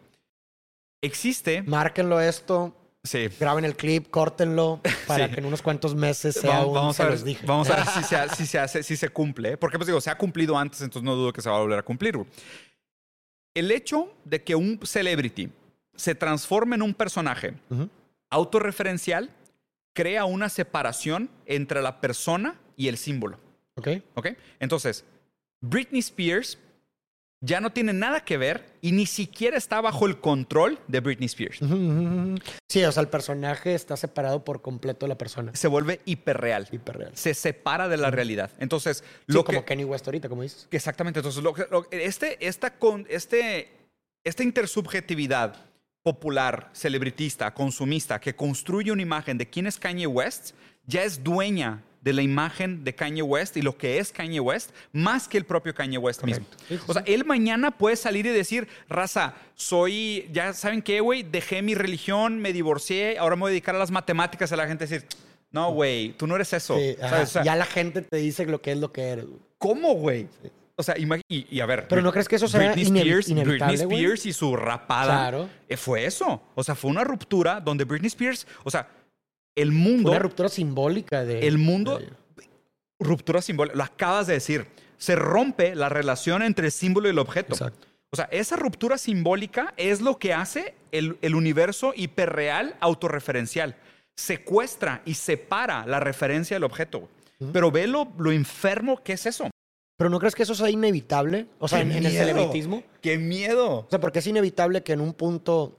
Existe. 1.01 1.62
Márquenlo 1.63 2.20
esto, 2.22 2.75
Sí. 3.03 3.27
graben 3.39 3.65
el 3.65 3.75
clip, 3.75 4.10
córtenlo 4.10 4.82
para 5.08 5.27
Sí. 5.27 5.34
que 5.34 5.39
en 5.41 5.46
unos 5.46 5.62
cuantos 5.62 5.94
meses 5.94 6.36
sea 6.36 6.51
Vamos, 6.51 6.67
un 6.70 6.74
vamos 6.74 6.96
se 6.96 7.01
a 7.03 7.05
ver, 7.05 7.13
los 7.13 7.24
dije. 7.25 7.46
vamos 7.46 7.70
a 7.70 7.75
ver 7.75 7.86
si 7.94 8.03
se, 8.03 8.15
ha- 8.15 8.29
si 8.29 8.46
se 8.46 8.58
hace, 8.60 8.82
si 8.82 8.96
se 8.98 9.10
cumple. 9.10 9.51
¿eh? 9.51 9.58
Porque, 9.58 9.77
pues 9.77 9.88
digo, 9.88 10.01
se 10.01 10.10
ha 10.10 10.17
cumplido 10.17 10.58
antes, 10.58 10.82
entonces 10.82 11.03
no 11.03 11.15
dudo 11.15 11.32
que 11.34 11.41
se 11.41 11.50
va 11.50 11.58
a 11.58 11.60
volver 11.62 11.77
a 11.79 11.84
cumplir. 11.84 12.17
güey. 12.17 12.27
El 13.53 13.72
hecho 13.72 14.12
de 14.25 14.44
que 14.44 14.55
un 14.55 14.79
celebrity 14.84 15.50
se 15.96 16.15
transforme 16.15 16.75
en 16.75 16.82
un 16.82 16.94
personaje 16.94 17.53
autorreferencial 18.29 19.29
crea 19.94 20.25
una 20.25 20.50
separación 20.50 21.29
entre 21.46 21.82
la 21.82 22.01
persona 22.01 22.60
y 22.75 22.88
el 22.89 22.98
símbolo. 22.98 23.39
¿Ok? 23.75 23.88
¿Ok? 24.15 24.27
Entonces, 24.60 25.03
Britney 25.62 26.00
Spears 26.00 26.58
ya 27.41 27.60
no 27.60 27.72
tiene 27.72 27.94
nada 27.94 28.22
que 28.22 28.38
ver 28.38 28.65
y 28.82 28.91
ni 28.91 29.05
siquiera 29.05 29.58
está 29.58 29.79
bajo 29.82 30.08
el 30.08 30.20
control 30.20 30.79
de 30.88 31.00
Britney 31.00 31.25
Spears. 31.27 31.60
Sí, 32.70 32.84
o 32.84 32.91
sea, 32.91 33.01
el 33.01 33.10
personaje 33.10 33.75
está 33.75 33.98
separado 33.98 34.44
por 34.44 34.62
completo 34.62 35.05
de 35.05 35.10
la 35.10 35.17
persona. 35.17 35.53
Se 35.55 35.67
vuelve 35.67 36.00
hiperreal. 36.05 36.67
Hiperreal. 36.72 37.12
Sí, 37.13 37.22
Se 37.29 37.34
separa 37.36 37.88
de 37.88 37.98
la 37.98 38.10
realidad. 38.10 38.50
Entonces, 38.60 39.03
lo 39.27 39.44
como 39.44 39.60
que... 39.60 39.65
Kenny 39.65 39.84
West 39.84 40.08
ahorita, 40.08 40.29
como 40.29 40.41
dices. 40.41 40.67
Exactamente. 40.72 41.20
Entonces, 41.20 41.44
lo 41.44 41.53
lo- 41.70 41.88
este, 41.91 42.48
esta, 42.48 42.72
con, 42.79 43.05
este, 43.10 43.70
esta 44.24 44.41
intersubjetividad 44.44 45.55
popular, 46.01 46.70
celebritista, 46.74 47.53
consumista, 47.53 48.20
que 48.20 48.36
construye 48.36 48.91
una 48.91 49.01
imagen 49.01 49.38
de 49.38 49.48
quién 49.50 49.67
es 49.67 49.77
Kanye 49.77 50.08
West, 50.08 50.51
ya 50.86 51.03
es 51.03 51.24
dueña 51.24 51.84
de 52.05 52.13
la 52.13 52.21
imagen 52.21 52.83
de 52.83 52.93
Kanye 52.93 53.24
West 53.24 53.57
y 53.57 53.63
lo 53.63 53.77
que 53.77 53.97
es 53.97 54.12
Kanye 54.12 54.39
West, 54.39 54.69
más 54.93 55.27
que 55.27 55.39
el 55.39 55.43
propio 55.43 55.74
Kanye 55.74 55.97
West 55.97 56.24
mismo. 56.24 56.45
Correcto. 56.45 56.85
O 56.88 56.93
sea, 56.93 57.03
él 57.07 57.25
mañana 57.25 57.71
puede 57.71 57.95
salir 57.95 58.27
y 58.27 58.29
decir, 58.29 58.67
raza, 58.88 59.33
soy, 59.55 60.29
ya 60.31 60.53
saben 60.53 60.83
qué, 60.83 61.00
güey, 61.00 61.24
dejé 61.24 61.63
mi 61.63 61.74
religión, 61.74 62.39
me 62.39 62.53
divorcié, 62.53 63.17
ahora 63.17 63.35
me 63.35 63.41
voy 63.41 63.50
a 63.50 63.51
dedicar 63.51 63.75
a 63.75 63.79
las 63.79 63.89
matemáticas, 63.89 64.51
a 64.51 64.55
la 64.55 64.67
gente 64.67 64.85
decir, 64.85 65.07
no, 65.51 65.71
güey, 65.71 66.13
tú 66.13 66.27
no 66.27 66.35
eres 66.35 66.53
eso. 66.53 66.77
Sí, 66.77 66.95
ajá. 67.00 67.09
¿Sabes? 67.09 67.29
O 67.29 67.31
sea, 67.33 67.43
ya 67.43 67.55
la 67.55 67.65
gente 67.65 68.03
te 68.03 68.17
dice 68.17 68.45
lo 68.45 68.62
que 68.62 68.74
es 68.74 68.77
lo 68.77 68.91
que 68.91 69.01
eres. 69.01 69.25
¿Cómo, 69.57 69.95
güey? 69.95 70.27
O 70.75 70.83
sea, 70.83 70.95
y, 71.00 71.07
y 71.27 71.59
a 71.59 71.65
ver. 71.65 71.88
Pero 71.88 72.03
¿no 72.03 72.12
crees 72.12 72.27
que 72.27 72.35
eso 72.35 72.47
sea 72.47 72.74
Britney 72.74 73.01
Spears, 73.01 73.29
inevitable, 73.29 73.77
Britney? 73.77 73.97
Spears 73.97 74.25
y 74.27 74.33
su 74.33 74.55
rapada. 74.55 75.29
Claro. 75.29 75.50
eh, 75.67 75.77
fue 75.77 76.05
eso. 76.05 76.43
O 76.53 76.63
sea, 76.63 76.75
fue 76.75 76.91
una 76.91 77.03
ruptura 77.03 77.62
donde 77.62 77.83
Britney 77.85 78.07
Spears, 78.07 78.45
o 78.63 78.69
sea, 78.69 78.88
el 79.55 79.71
mundo, 79.71 80.12
Una 80.12 80.19
ruptura 80.19 80.50
simbólica 80.50 81.24
de. 81.25 81.47
el 81.47 81.57
mundo, 81.57 82.00
de- 82.00 82.09
ruptura 83.00 83.41
simbólica, 83.41 83.77
lo 83.77 83.83
acabas 83.83 84.27
de 84.27 84.33
decir. 84.33 84.67
Se 84.97 85.15
rompe 85.15 85.75
la 85.75 85.89
relación 85.89 86.41
entre 86.41 86.67
el 86.67 86.71
símbolo 86.71 87.07
y 87.07 87.12
el 87.12 87.19
objeto. 87.19 87.53
Exacto. 87.53 87.88
O 88.12 88.15
sea, 88.15 88.29
esa 88.31 88.55
ruptura 88.55 88.97
simbólica 88.97 89.74
es 89.75 90.00
lo 90.01 90.17
que 90.17 90.33
hace 90.33 90.74
el, 90.91 91.17
el 91.21 91.35
universo 91.35 91.91
hiperreal 91.95 92.75
autorreferencial. 92.79 93.75
Secuestra 94.15 95.01
y 95.05 95.15
separa 95.15 95.85
la 95.85 96.00
referencia 96.00 96.55
del 96.55 96.63
objeto. 96.63 97.09
Pero 97.51 97.69
ve 97.71 97.85
lo, 97.88 98.07
lo 98.17 98.31
enfermo 98.31 99.03
que 99.03 99.13
es 99.13 99.25
eso. 99.25 99.50
Pero 99.97 100.09
¿no 100.09 100.19
crees 100.19 100.35
que 100.35 100.43
eso 100.43 100.55
sea 100.55 100.69
inevitable? 100.69 101.47
O 101.59 101.67
sea, 101.67 101.79
¡Qué 101.79 101.83
en, 101.85 101.91
en 101.91 102.05
el 102.05 102.12
celebritismo. 102.13 102.83
¡Qué 103.01 103.17
miedo! 103.17 103.69
O 103.79 103.88
sea, 103.89 104.00
porque 104.00 104.19
es 104.19 104.27
inevitable 104.27 104.83
que 104.83 104.93
en 104.93 105.01
un 105.01 105.13
punto 105.13 105.77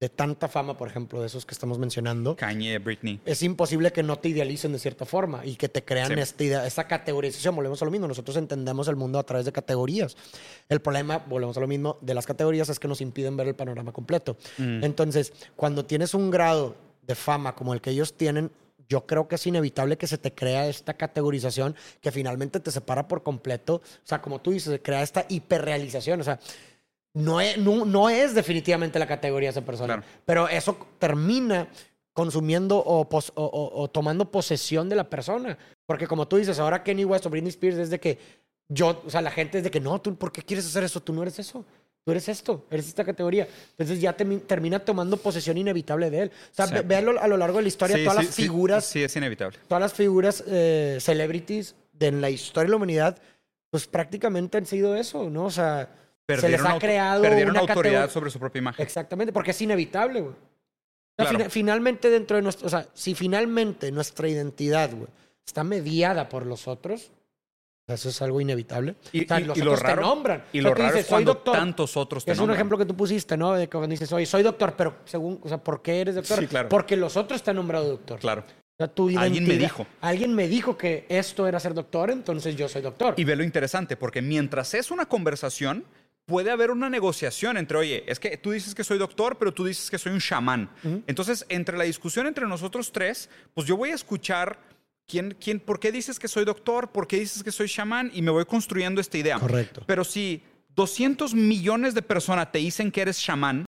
de 0.00 0.08
tanta 0.08 0.48
fama, 0.48 0.76
por 0.76 0.88
ejemplo, 0.88 1.20
de 1.20 1.28
esos 1.28 1.46
que 1.46 1.54
estamos 1.54 1.78
mencionando, 1.78 2.36
Kanye, 2.36 2.78
Britney. 2.78 3.20
es 3.24 3.42
imposible 3.42 3.92
que 3.92 4.02
no 4.02 4.18
te 4.18 4.28
idealicen 4.28 4.72
de 4.72 4.78
cierta 4.78 5.06
forma 5.06 5.46
y 5.46 5.54
que 5.56 5.68
te 5.68 5.84
crean 5.84 6.12
Sí. 6.14 6.20
esta, 6.20 6.44
idea- 6.44 6.66
esta 6.66 6.86
categorización. 6.88 7.54
Volvemos 7.56 7.80
a 7.80 7.84
lo 7.84 7.90
mismo. 7.90 8.08
Nosotros 8.08 8.36
entendemos 8.36 8.88
el 8.88 8.96
mundo 8.96 9.18
a 9.18 9.22
través 9.22 9.46
de 9.46 9.52
categorías. 9.52 10.16
El 10.68 10.80
problema, 10.80 11.18
volvemos 11.26 11.56
a 11.56 11.60
lo 11.60 11.68
mismo, 11.68 11.96
de 12.00 12.12
las 12.14 12.26
categorías 12.26 12.68
es 12.68 12.78
que 12.80 12.88
nos 12.88 13.00
impiden 13.00 13.36
ver 13.36 13.46
el 13.48 13.54
panorama 13.54 13.92
completo. 13.92 14.36
Mm. 14.58 14.84
Entonces, 14.84 15.32
cuando 15.56 15.84
tienes 15.86 16.12
un 16.12 16.30
grado 16.30 16.74
de 17.06 17.14
fama 17.14 17.54
como 17.54 17.72
el 17.72 17.80
que 17.80 17.90
ellos 17.90 18.14
tienen, 18.14 18.50
yo 18.88 19.06
creo 19.06 19.28
que 19.28 19.36
es 19.36 19.46
inevitable 19.46 19.96
que 19.96 20.06
se 20.06 20.18
te 20.18 20.34
crea 20.34 20.66
esta 20.68 20.94
categorización 20.94 21.74
que 22.02 22.10
finalmente 22.12 22.60
te 22.60 22.70
separa 22.70 23.08
por 23.08 23.22
completo. 23.22 23.76
O 23.76 23.82
sea, 24.06 24.20
como 24.20 24.40
tú 24.42 24.50
dices, 24.50 24.70
se 24.72 24.82
crea 24.82 25.02
esta 25.02 25.24
hiperrealización. 25.28 26.20
O 26.20 26.24
sea, 26.24 26.38
no 27.14 27.40
es, 27.40 27.56
no, 27.58 27.84
no 27.84 28.08
es 28.10 28.34
definitivamente 28.34 28.98
la 28.98 29.06
categoría 29.06 29.48
de 29.48 29.52
esa 29.58 29.64
persona. 29.64 29.94
Claro. 29.94 30.08
Pero 30.26 30.48
eso 30.48 30.76
termina 30.98 31.68
consumiendo 32.12 32.76
o, 32.78 33.08
pos- 33.08 33.32
o- 33.34 33.44
o- 33.44 33.82
o 33.82 33.88
tomando 33.88 34.30
posesión 34.30 34.88
de 34.88 34.96
la 34.96 35.08
persona. 35.08 35.56
Porque 35.86 36.06
como 36.06 36.26
tú 36.28 36.36
dices, 36.36 36.58
ahora 36.58 36.82
Kenny 36.82 37.04
West 37.04 37.26
o 37.26 37.30
Britney 37.30 37.50
Spears 37.50 37.76
es 37.78 37.90
de 37.90 37.98
que 38.00 38.18
yo, 38.68 39.02
o 39.06 39.10
sea, 39.10 39.20
la 39.20 39.30
gente 39.30 39.58
es 39.58 39.64
de 39.64 39.70
que 39.70 39.80
no, 39.80 40.00
tú, 40.00 40.14
¿por 40.16 40.32
qué 40.32 40.42
quieres 40.42 40.66
hacer 40.66 40.84
eso? 40.84 41.00
Tú 41.00 41.12
no 41.12 41.22
eres 41.22 41.38
eso. 41.38 41.64
Tú 42.04 42.10
eres 42.10 42.28
esto, 42.28 42.66
eres 42.70 42.86
esta 42.86 43.02
categoría. 43.04 43.48
Entonces 43.70 43.98
ya 44.00 44.12
te- 44.12 44.24
termina 44.40 44.78
tomando 44.78 45.16
posesión 45.16 45.56
inevitable 45.56 46.10
de 46.10 46.22
él. 46.22 46.30
O 46.52 46.54
sea, 46.54 46.66
Sí. 46.66 46.74
véalo 46.84 47.18
a 47.20 47.26
lo 47.26 47.36
largo 47.38 47.56
de 47.58 47.62
la 47.62 47.68
historia, 47.68 47.96
Sí, 47.96 48.04
todas 48.04 48.18
sí, 48.20 48.26
las 48.26 48.34
figuras, 48.34 48.84
Sí, 48.84 49.02
es 49.02 49.16
inevitable. 49.16 49.58
todas 49.68 49.80
las 49.80 49.92
figuras 49.94 50.44
eh, 50.46 50.98
celebrities 51.00 51.74
de 51.92 52.08
en 52.08 52.20
la 52.20 52.28
historia 52.28 52.64
de 52.66 52.70
la 52.70 52.76
humanidad, 52.76 53.18
pues 53.70 53.86
prácticamente 53.86 54.58
han 54.58 54.66
sido 54.66 54.94
eso, 54.96 55.30
¿no? 55.30 55.46
O 55.46 55.50
sea, 55.50 55.88
se 56.28 56.48
les 56.48 56.64
ha 56.64 56.78
creado 56.78 57.22
perdieron 57.22 57.50
una 57.52 57.60
autoridad 57.60 58.10
sobre 58.10 58.30
su 58.30 58.38
propia 58.38 58.58
imagen. 58.60 58.84
Exactamente, 58.84 59.32
porque 59.32 59.50
es 59.50 59.60
inevitable, 59.62 60.20
güey. 60.20 60.32
O 60.32 60.36
sea, 61.16 61.26
Claro. 61.26 61.38
fina- 61.38 61.50
finalmente 61.50 62.10
dentro 62.10 62.36
de 62.36 62.42
nuestro, 62.42 62.66
o 62.66 62.70
sea, 62.70 62.86
si 62.94 63.14
finalmente 63.14 63.92
nuestra 63.92 64.28
identidad, 64.28 64.90
güey, 64.92 65.08
está 65.46 65.62
mediada 65.62 66.28
por 66.28 66.44
los 66.46 66.66
otros, 66.66 67.12
eso 67.86 68.08
es 68.08 68.22
algo 68.22 68.40
inevitable. 68.40 68.96
Y, 69.12 69.24
o 69.24 69.28
sea, 69.28 69.38
y- 69.40 69.44
los 69.44 69.56
y 69.58 69.60
lo 69.60 69.72
otros 69.72 69.82
raro, 69.82 70.00
te 70.02 70.08
nombran. 70.08 70.44
Y 70.52 70.58
O 70.58 70.62
sea, 70.62 70.70
lo 70.70 70.74
raro 70.74 70.84
dices, 70.86 71.00
es 71.02 71.06
soy 71.06 71.10
cuando 71.14 71.34
doctor. 71.34 71.54
tantos 71.56 71.96
otros 71.96 72.24
te 72.24 72.32
Es 72.32 72.38
un 72.38 72.42
nombran. 72.42 72.56
ejemplo 72.56 72.78
que 72.78 72.86
tú 72.86 72.96
pusiste, 72.96 73.36
¿no? 73.36 73.52
De 73.52 73.68
cuando 73.68 73.88
dices, 73.88 74.10
oye, 74.12 74.24
soy 74.26 74.42
doctor, 74.42 74.74
pero 74.76 74.96
según, 75.04 75.38
o 75.42 75.48
sea, 75.48 75.58
¿por 75.58 75.82
qué 75.82 76.00
eres 76.00 76.14
doctor? 76.16 76.40
Sí, 76.40 76.46
claro. 76.46 76.68
Porque 76.70 76.96
los 76.96 77.16
otros 77.16 77.42
te 77.42 77.50
han 77.50 77.56
nombrado 77.56 77.86
doctor. 77.90 78.18
Claro. 78.18 78.42
O 78.48 78.76
sea, 78.76 78.88
tu 78.88 79.16
Alguien 79.16 79.46
me 79.46 79.56
dijo. 79.56 79.86
Alguien 80.00 80.34
me 80.34 80.48
dijo 80.48 80.76
que 80.76 81.04
esto 81.08 81.46
era 81.46 81.60
ser 81.60 81.74
doctor, 81.74 82.10
entonces 82.10 82.56
yo 82.56 82.68
soy 82.68 82.82
doctor. 82.82 83.14
Y 83.16 83.22
ve 83.24 83.36
lo 83.36 83.44
interesante, 83.44 83.96
porque 83.96 84.20
mientras 84.20 84.74
es 84.74 84.90
una 84.90 85.06
conversación, 85.06 85.84
puede 86.26 86.50
haber 86.50 86.70
una 86.70 86.88
negociación 86.88 87.56
entre, 87.56 87.76
oye, 87.78 88.04
es 88.06 88.18
que 88.18 88.36
tú 88.36 88.50
dices 88.52 88.74
que 88.74 88.84
soy 88.84 88.98
doctor, 88.98 89.36
pero 89.38 89.52
tú 89.52 89.64
dices 89.64 89.90
que 89.90 89.98
soy 89.98 90.12
un 90.12 90.20
chamán. 90.20 90.70
Entonces, 91.06 91.44
entre 91.48 91.76
la 91.76 91.84
discusión 91.84 92.26
entre 92.26 92.46
nosotros 92.46 92.92
tres, 92.92 93.28
pues 93.52 93.66
yo 93.66 93.76
voy 93.76 93.90
a 93.90 93.94
escuchar 93.94 94.58
quién, 95.06 95.36
quién, 95.38 95.60
por 95.60 95.78
qué 95.78 95.92
dices 95.92 96.18
que 96.18 96.28
soy 96.28 96.44
doctor, 96.44 96.88
por 96.92 97.06
qué 97.06 97.18
dices 97.18 97.42
que 97.42 97.52
soy 97.52 97.68
chamán, 97.68 98.10
y 98.14 98.22
me 98.22 98.30
voy 98.30 98.44
construyendo 98.46 99.00
esta 99.00 99.18
idea. 99.18 99.38
Correcto. 99.38 99.82
Pero 99.86 100.02
si 100.04 100.42
200 100.74 101.34
millones 101.34 101.94
de 101.94 102.02
personas 102.02 102.50
te 102.50 102.58
dicen 102.58 102.90
que 102.90 103.02
eres 103.02 103.20
chamán, 103.20 103.64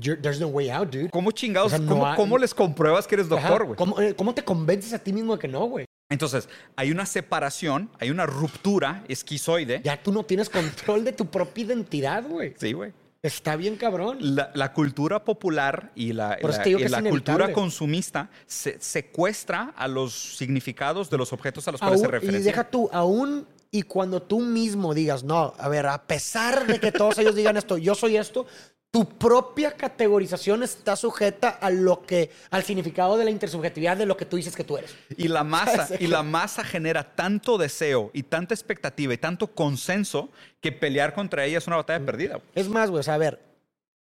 You're- 0.00 0.20
there's 0.22 0.38
no 0.38 0.46
way 0.46 0.70
out, 0.70 0.90
dude. 0.92 1.10
¿cómo 1.10 1.32
chingados, 1.32 1.72
O 1.72 1.76
sea, 1.76 1.78
no 1.84 1.88
cómo, 1.90 2.06
hay- 2.06 2.14
cómo 2.16 2.38
les 2.38 2.54
compruebas 2.54 3.08
que 3.08 3.16
eres 3.16 3.28
doctor, 3.28 3.64
güey? 3.64 3.76
¿Cómo, 3.76 4.00
eh, 4.00 4.14
cómo 4.14 4.32
te 4.32 4.44
convences 4.44 4.92
a 4.92 4.98
ti 5.00 5.12
mismo 5.12 5.34
de 5.34 5.40
que 5.40 5.48
no, 5.48 5.64
güey? 5.64 5.84
Entonces, 6.10 6.48
hay 6.76 6.90
una 6.90 7.04
separación, 7.04 7.90
hay 7.98 8.10
una 8.10 8.24
ruptura 8.24 9.04
esquizoide. 9.08 9.82
Ya 9.84 10.02
tú 10.02 10.10
no 10.12 10.24
tienes 10.24 10.48
control 10.48 11.04
de 11.04 11.12
tu 11.12 11.26
propia 11.26 11.64
identidad, 11.64 12.24
güey. 12.26 12.54
Sí, 12.58 12.72
güey. 12.72 12.92
Está 13.20 13.56
bien 13.56 13.76
cabrón. 13.76 14.18
La, 14.20 14.50
la 14.54 14.72
cultura 14.72 15.24
popular 15.24 15.90
y 15.94 16.12
la, 16.12 16.38
y 16.40 17.08
cultura 17.10 17.52
consumista 17.52 18.30
se, 18.46 18.80
secuestra 18.80 19.74
a 19.76 19.88
los 19.88 20.36
significados 20.36 21.10
de 21.10 21.18
los 21.18 21.32
objetos 21.32 21.66
a 21.68 21.72
los 21.72 21.80
cuales 21.80 22.00
se 22.00 22.06
Aún- 22.06 22.34
y 22.34 22.42
deja 22.42 22.70
tú, 22.70 22.88
aún 22.92 23.46
y 23.70 23.82
cuando 23.82 24.22
tú 24.22 24.40
mismo 24.40 24.94
digas, 24.94 25.24
no, 25.24 25.52
a 25.58 25.68
ver, 25.68 25.86
a 25.86 26.06
pesar 26.06 26.66
de 26.66 26.78
que 26.80 26.92
todos 26.92 27.18
ellos 27.18 27.34
digan 27.34 27.56
esto, 27.56 27.76
yo 27.76 27.94
soy 27.94 28.16
esto, 28.16 28.46
tu 28.90 29.06
propia 29.18 29.72
categorización 29.72 30.62
está 30.62 30.96
sujeta 30.96 31.48
a 31.50 31.70
lo 31.70 32.02
que, 32.02 32.30
al 32.50 32.62
significado 32.62 33.18
de 33.18 33.24
la 33.24 33.30
intersubjetividad 33.30 33.96
de 33.96 34.06
lo 34.06 34.16
que 34.16 34.24
tú 34.24 34.36
dices 34.36 34.56
que 34.56 34.64
tú 34.64 34.78
eres. 34.78 34.94
Y 35.16 35.28
la 35.28 35.44
masa, 35.44 35.88
y 35.98 36.06
la 36.06 36.22
masa 36.22 36.64
genera 36.64 37.14
tanto 37.14 37.58
deseo 37.58 38.10
y 38.14 38.22
tanta 38.22 38.54
expectativa 38.54 39.12
y 39.12 39.18
tanto 39.18 39.48
consenso 39.48 40.30
que 40.60 40.72
pelear 40.72 41.14
contra 41.14 41.44
ella 41.44 41.58
es 41.58 41.66
una 41.66 41.76
batalla 41.76 42.04
perdida. 42.04 42.40
Es 42.54 42.68
más, 42.68 42.90
güey, 42.90 43.00
o 43.00 43.02
sea, 43.02 43.14
a 43.14 43.18
ver, 43.18 43.40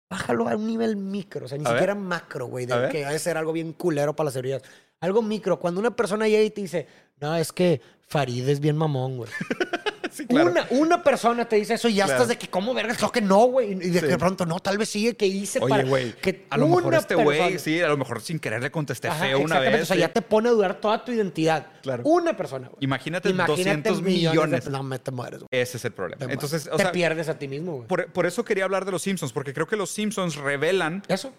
bájalo 0.10 0.48
a 0.48 0.56
un 0.56 0.67
nivel 0.67 0.96
micro, 0.96 1.46
o 1.46 1.50
sea, 1.50 1.58
ni 1.58 1.65
A 1.65 1.70
ver. 1.70 1.77
siquiera 1.79 1.96
macro, 1.96 2.48
güey, 2.48 2.65
de 2.65 2.89
que 2.89 3.06
ha 3.06 3.12
de 3.12 3.20
ser 3.20 3.38
algo 3.38 3.51
bien 3.51 3.74
culero 3.74 4.15
para 4.15 4.25
las 4.25 4.34
seguridad. 4.34 4.63
Algo 5.01 5.22
micro, 5.22 5.60
cuando 5.60 5.79
una 5.79 5.96
persona 5.96 6.27
llega 6.27 6.44
y 6.44 6.50
te 6.50 6.62
dice, 6.62 6.88
no, 7.20 7.36
es 7.36 7.51
que 7.51 7.82
Farid 8.08 8.48
es 8.48 8.60
bien 8.60 8.77
mamón, 8.77 9.17
güey. 9.17 9.29
Sí, 10.18 10.26
claro. 10.26 10.52
Una, 10.52 10.68
una 10.72 11.04
persona 11.04 11.48
te 11.48 11.56
dice 11.58 11.76
eso 11.76 11.88
y 11.90 11.94
ya 11.96 12.06
Claro. 12.06 12.18
estás 12.24 12.28
de 12.30 12.38
que, 12.38 12.50
¿cómo 12.50 12.74
vergas? 12.74 12.98
Creo 12.98 13.12
que 13.12 13.22
no, 13.22 13.46
güey. 13.46 13.72
Y 13.74 13.76
de 13.76 14.00
Sí. 14.00 14.00
que 14.02 14.08
de 14.08 14.18
pronto, 14.18 14.46
no, 14.46 14.60
tal 14.60 14.78
vez 14.78 14.90
sigue 14.90 15.16
que 15.16 15.28
hice 15.28 15.60
para. 15.60 15.76
Oye, 15.76 15.84
güey, 15.90 16.14
que 16.14 16.46
a 16.50 16.58
lo 16.58 16.68
mejor 16.68 16.96
este 16.96 17.16
güey, 17.16 17.60
sí, 17.60 17.80
a 17.82 17.88
lo 17.88 17.98
mejor 17.98 18.22
sin 18.22 18.40
querer 18.40 18.62
le 18.64 18.72
contesté 18.72 19.08
Ajá, 19.10 19.26
feo 19.26 19.40
una 19.40 19.60
vez. 19.60 19.84
O 19.84 19.86
sea, 19.86 19.96
sí. 19.96 20.00
ya 20.02 20.10
te 20.12 20.22
pone 20.22 20.50
a 20.50 20.52
dudar 20.54 20.82
toda 20.82 21.06
tu 21.06 21.12
identidad. 21.12 21.68
Claro. 21.84 22.04
Una 22.06 22.36
persona, 22.36 22.68
güey. 22.68 22.78
Imagínate 22.82 23.32
200 23.32 24.02
millones. 24.02 24.66
de- 24.66 24.72
no, 24.72 24.84
me 24.84 24.98
te 25.00 25.12
mueres, 25.12 25.40
güey. 25.42 25.48
Ese 25.52 25.78
es 25.78 25.86
el 25.86 25.92
problema. 25.92 26.26
Te 26.26 26.34
Entonces, 26.34 26.68
o 26.72 26.78
te 26.78 26.84
sea, 26.84 26.92
pierdes 26.92 27.30
a 27.30 27.38
ti 27.38 27.48
mismo, 27.48 27.76
güey. 27.76 27.88
por, 27.88 28.12
por 28.12 28.25
eso 28.25 28.44
quería 28.44 28.64
hablar 28.64 28.86
de 28.86 28.92
los 28.92 29.01
Simpsons, 29.03 29.32
porque 29.34 29.53
creo 29.53 29.68
que 29.68 29.75
los 29.75 29.90
Simpsons 29.92 30.36
revelan 30.36 31.03
Eso. 31.08 31.32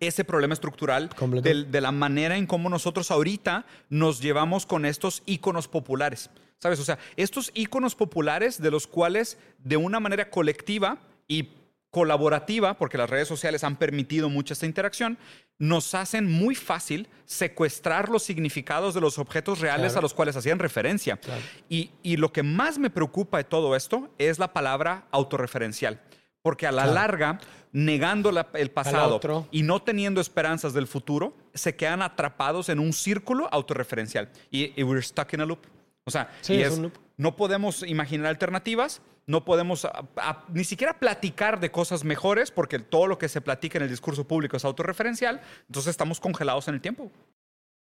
ese 0.00 0.24
problema 0.24 0.54
estructural 0.54 1.10
del- 1.42 1.70
de 1.70 1.80
la 1.80 1.92
manera 1.92 2.36
en 2.36 2.46
cómo 2.46 2.68
nosotros 2.68 3.10
ahorita 3.10 3.66
nos 3.90 4.20
llevamos 4.20 4.66
con 4.66 4.84
estos 4.86 5.22
íconos 5.26 5.68
populares. 5.68 6.30
¿Sabes? 6.62 6.78
O 6.78 6.84
sea, 6.84 6.96
estos 7.16 7.50
íconos 7.54 7.96
populares 7.96 8.62
de 8.62 8.70
los 8.70 8.86
cuales 8.86 9.36
de 9.58 9.76
una 9.76 9.98
manera 9.98 10.30
colectiva 10.30 10.98
y 11.26 11.48
colaborativa, 11.90 12.74
porque 12.74 12.96
las 12.96 13.10
redes 13.10 13.26
sociales 13.26 13.64
han 13.64 13.76
permitido 13.76 14.30
mucha 14.30 14.54
esta 14.54 14.64
interacción, 14.64 15.18
nos 15.58 15.92
hacen 15.94 16.30
muy 16.30 16.54
fácil 16.54 17.08
secuestrar 17.24 18.08
los 18.08 18.22
significados 18.22 18.94
de 18.94 19.00
los 19.00 19.18
objetos 19.18 19.58
reales 19.58 19.92
Claro. 19.92 19.98
a 19.98 20.02
los 20.02 20.14
cuales 20.14 20.36
hacían 20.36 20.60
referencia. 20.60 21.16
Claro. 21.16 21.42
Y, 21.68 21.90
y 22.04 22.16
lo 22.16 22.32
que 22.32 22.42
más 22.44 22.78
me 22.78 22.90
preocupa 22.90 23.38
de 23.38 23.44
todo 23.44 23.74
esto 23.74 24.08
es 24.18 24.38
la 24.38 24.52
palabra 24.52 25.06
autorreferencial. 25.10 26.00
Porque 26.42 26.66
a 26.68 26.72
la 26.72 26.82
Claro. 26.84 26.94
larga, 26.94 27.40
negando 27.72 28.30
la- 28.32 28.48
el 28.54 28.70
pasado 28.70 29.16
otro. 29.16 29.48
y 29.50 29.62
no 29.64 29.82
teniendo 29.82 30.20
esperanzas 30.20 30.72
del 30.74 30.86
futuro, 30.86 31.36
se 31.54 31.74
quedan 31.76 32.02
atrapados 32.02 32.68
en 32.68 32.78
un 32.78 32.92
círculo 32.92 33.48
autorreferencial. 33.52 34.30
Y, 34.50 34.72
y 34.80 34.82
we're 34.84 35.02
stuck 35.02 35.32
in 35.34 35.40
a 35.42 35.44
loop. 35.46 35.60
O 36.04 36.10
sea, 36.10 36.30
Sí, 36.40 36.54
y 36.54 36.60
es 36.62 36.68
es- 36.68 36.74
un 36.76 36.82
loop. 36.84 36.94
no 37.16 37.36
podemos 37.36 37.82
imaginar 37.86 38.26
alternativas, 38.26 39.00
no 39.26 39.44
podemos 39.44 39.84
a- 39.84 40.04
a- 40.16 40.44
ni 40.52 40.64
siquiera 40.64 40.98
platicar 40.98 41.60
de 41.60 41.70
cosas 41.70 42.02
mejores, 42.04 42.50
porque 42.50 42.78
todo 42.80 43.06
lo 43.06 43.18
que 43.18 43.28
se 43.28 43.40
platica 43.40 43.78
en 43.78 43.84
el 43.84 43.90
discurso 43.90 44.26
público 44.26 44.56
es 44.56 44.64
autorreferencial, 44.64 45.40
entonces 45.68 45.90
estamos 45.90 46.18
congelados 46.20 46.66
en 46.68 46.74
el 46.74 46.80
tiempo. 46.80 47.10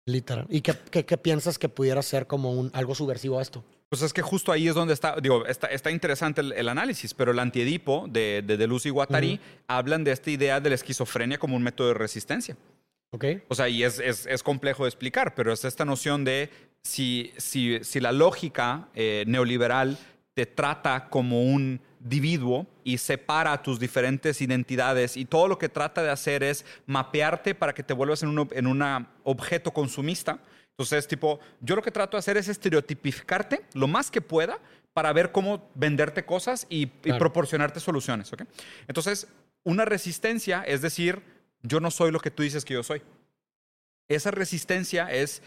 Literal. 0.08 0.46
¿Y 0.50 0.62
qué, 0.62 0.74
qué- 0.90 1.06
qué 1.06 1.18
piensas 1.18 1.60
que 1.60 1.70
pudiera 1.70 2.02
ser 2.02 2.26
como 2.28 2.52
un, 2.52 2.72
algo 2.74 2.96
subversivo 2.96 3.38
a 3.40 3.42
esto? 3.42 3.64
Pues 3.90 4.02
es 4.02 4.14
que 4.14 4.22
justo 4.22 4.52
ahí 4.52 4.68
es 4.68 4.74
donde 4.76 4.94
está, 4.94 5.16
digo, 5.22 5.46
está, 5.46 5.68
está 5.68 5.92
interesante 5.92 6.42
el, 6.42 6.54
el 6.54 6.70
análisis, 6.70 7.14
pero 7.14 7.32
el 7.32 7.40
antiedipo 7.40 8.06
de, 8.10 8.42
de 8.46 8.58
Deleuze 8.58 8.88
y 8.88 8.92
Guattari 8.92 9.40
hablan 9.68 10.04
de 10.04 10.12
esta 10.12 10.32
idea 10.32 10.60
de 10.60 10.70
la 10.70 10.76
esquizofrenia 10.76 11.38
como 11.38 11.56
un 11.56 11.62
método 11.64 11.90
de 11.90 11.94
resistencia. 11.96 12.56
¿Ok? 13.14 13.26
O 13.50 13.56
sea, 13.56 13.68
y 13.68 13.84
es, 13.84 14.00
es- 14.00 14.26
es 14.26 14.42
complejo 14.44 14.84
de 14.84 14.90
explicar, 14.90 15.36
pero 15.36 15.52
es 15.52 15.66
esta 15.66 15.84
noción 15.86 16.24
de 16.24 16.50
si, 16.84 17.34
si, 17.38 17.84
si 17.84 18.00
la 18.00 18.12
lógica 18.12 18.88
eh, 18.94 19.24
neoliberal 19.28 19.98
te 20.34 20.46
trata 20.46 21.10
como 21.10 21.44
un 21.44 21.82
individuo 22.02 22.65
y 22.84 22.98
separa 22.98 23.62
tus 23.62 23.80
diferentes 23.80 24.41
identidades 24.41 25.17
y 25.17 25.26
todo 25.26 25.48
lo 25.48 25.58
que 25.58 25.70
trata 25.70 26.02
de 26.02 26.10
hacer 26.10 26.41
es 26.41 26.65
mapearte 26.88 27.54
para 27.54 27.74
que 27.74 27.84
te 27.84 27.94
vuelvas 27.94 28.24
en 28.24 28.30
un, 28.30 28.50
en 28.52 28.67
una 28.67 29.12
objeto 29.24 29.72
consumista. 29.72 30.39
Entonces, 30.72 31.08
tipo, 31.08 31.39
yo 31.60 31.76
lo 31.76 31.84
que 31.84 31.91
trato 31.91 32.17
de 32.17 32.20
hacer 32.20 32.38
es 32.38 32.48
estereotipificarte 32.48 33.62
lo 33.74 33.88
más 33.88 34.10
que 34.10 34.22
pueda 34.22 34.58
para 34.94 35.13
ver 35.13 35.32
cómo 35.32 35.70
venderte 35.76 36.26
cosas 36.26 36.65
y, 36.70 36.88
proporcionarte 36.88 37.80
soluciones. 37.80 38.34
¿ok? 38.34 38.44
Entonces, 38.88 39.28
una 39.63 39.86
resistencia 39.86 40.63
es 40.63 40.82
decir, 40.82 41.22
yo 41.62 41.80
no 41.80 41.91
soy 41.91 42.12
lo 42.12 42.20
que 42.20 42.32
tú 42.32 42.41
dices 42.44 42.65
que 42.65 42.74
yo 42.74 42.84
soy. 42.84 43.02
Esa 44.08 44.32
resistencia 44.32 45.12
es, 45.12 45.41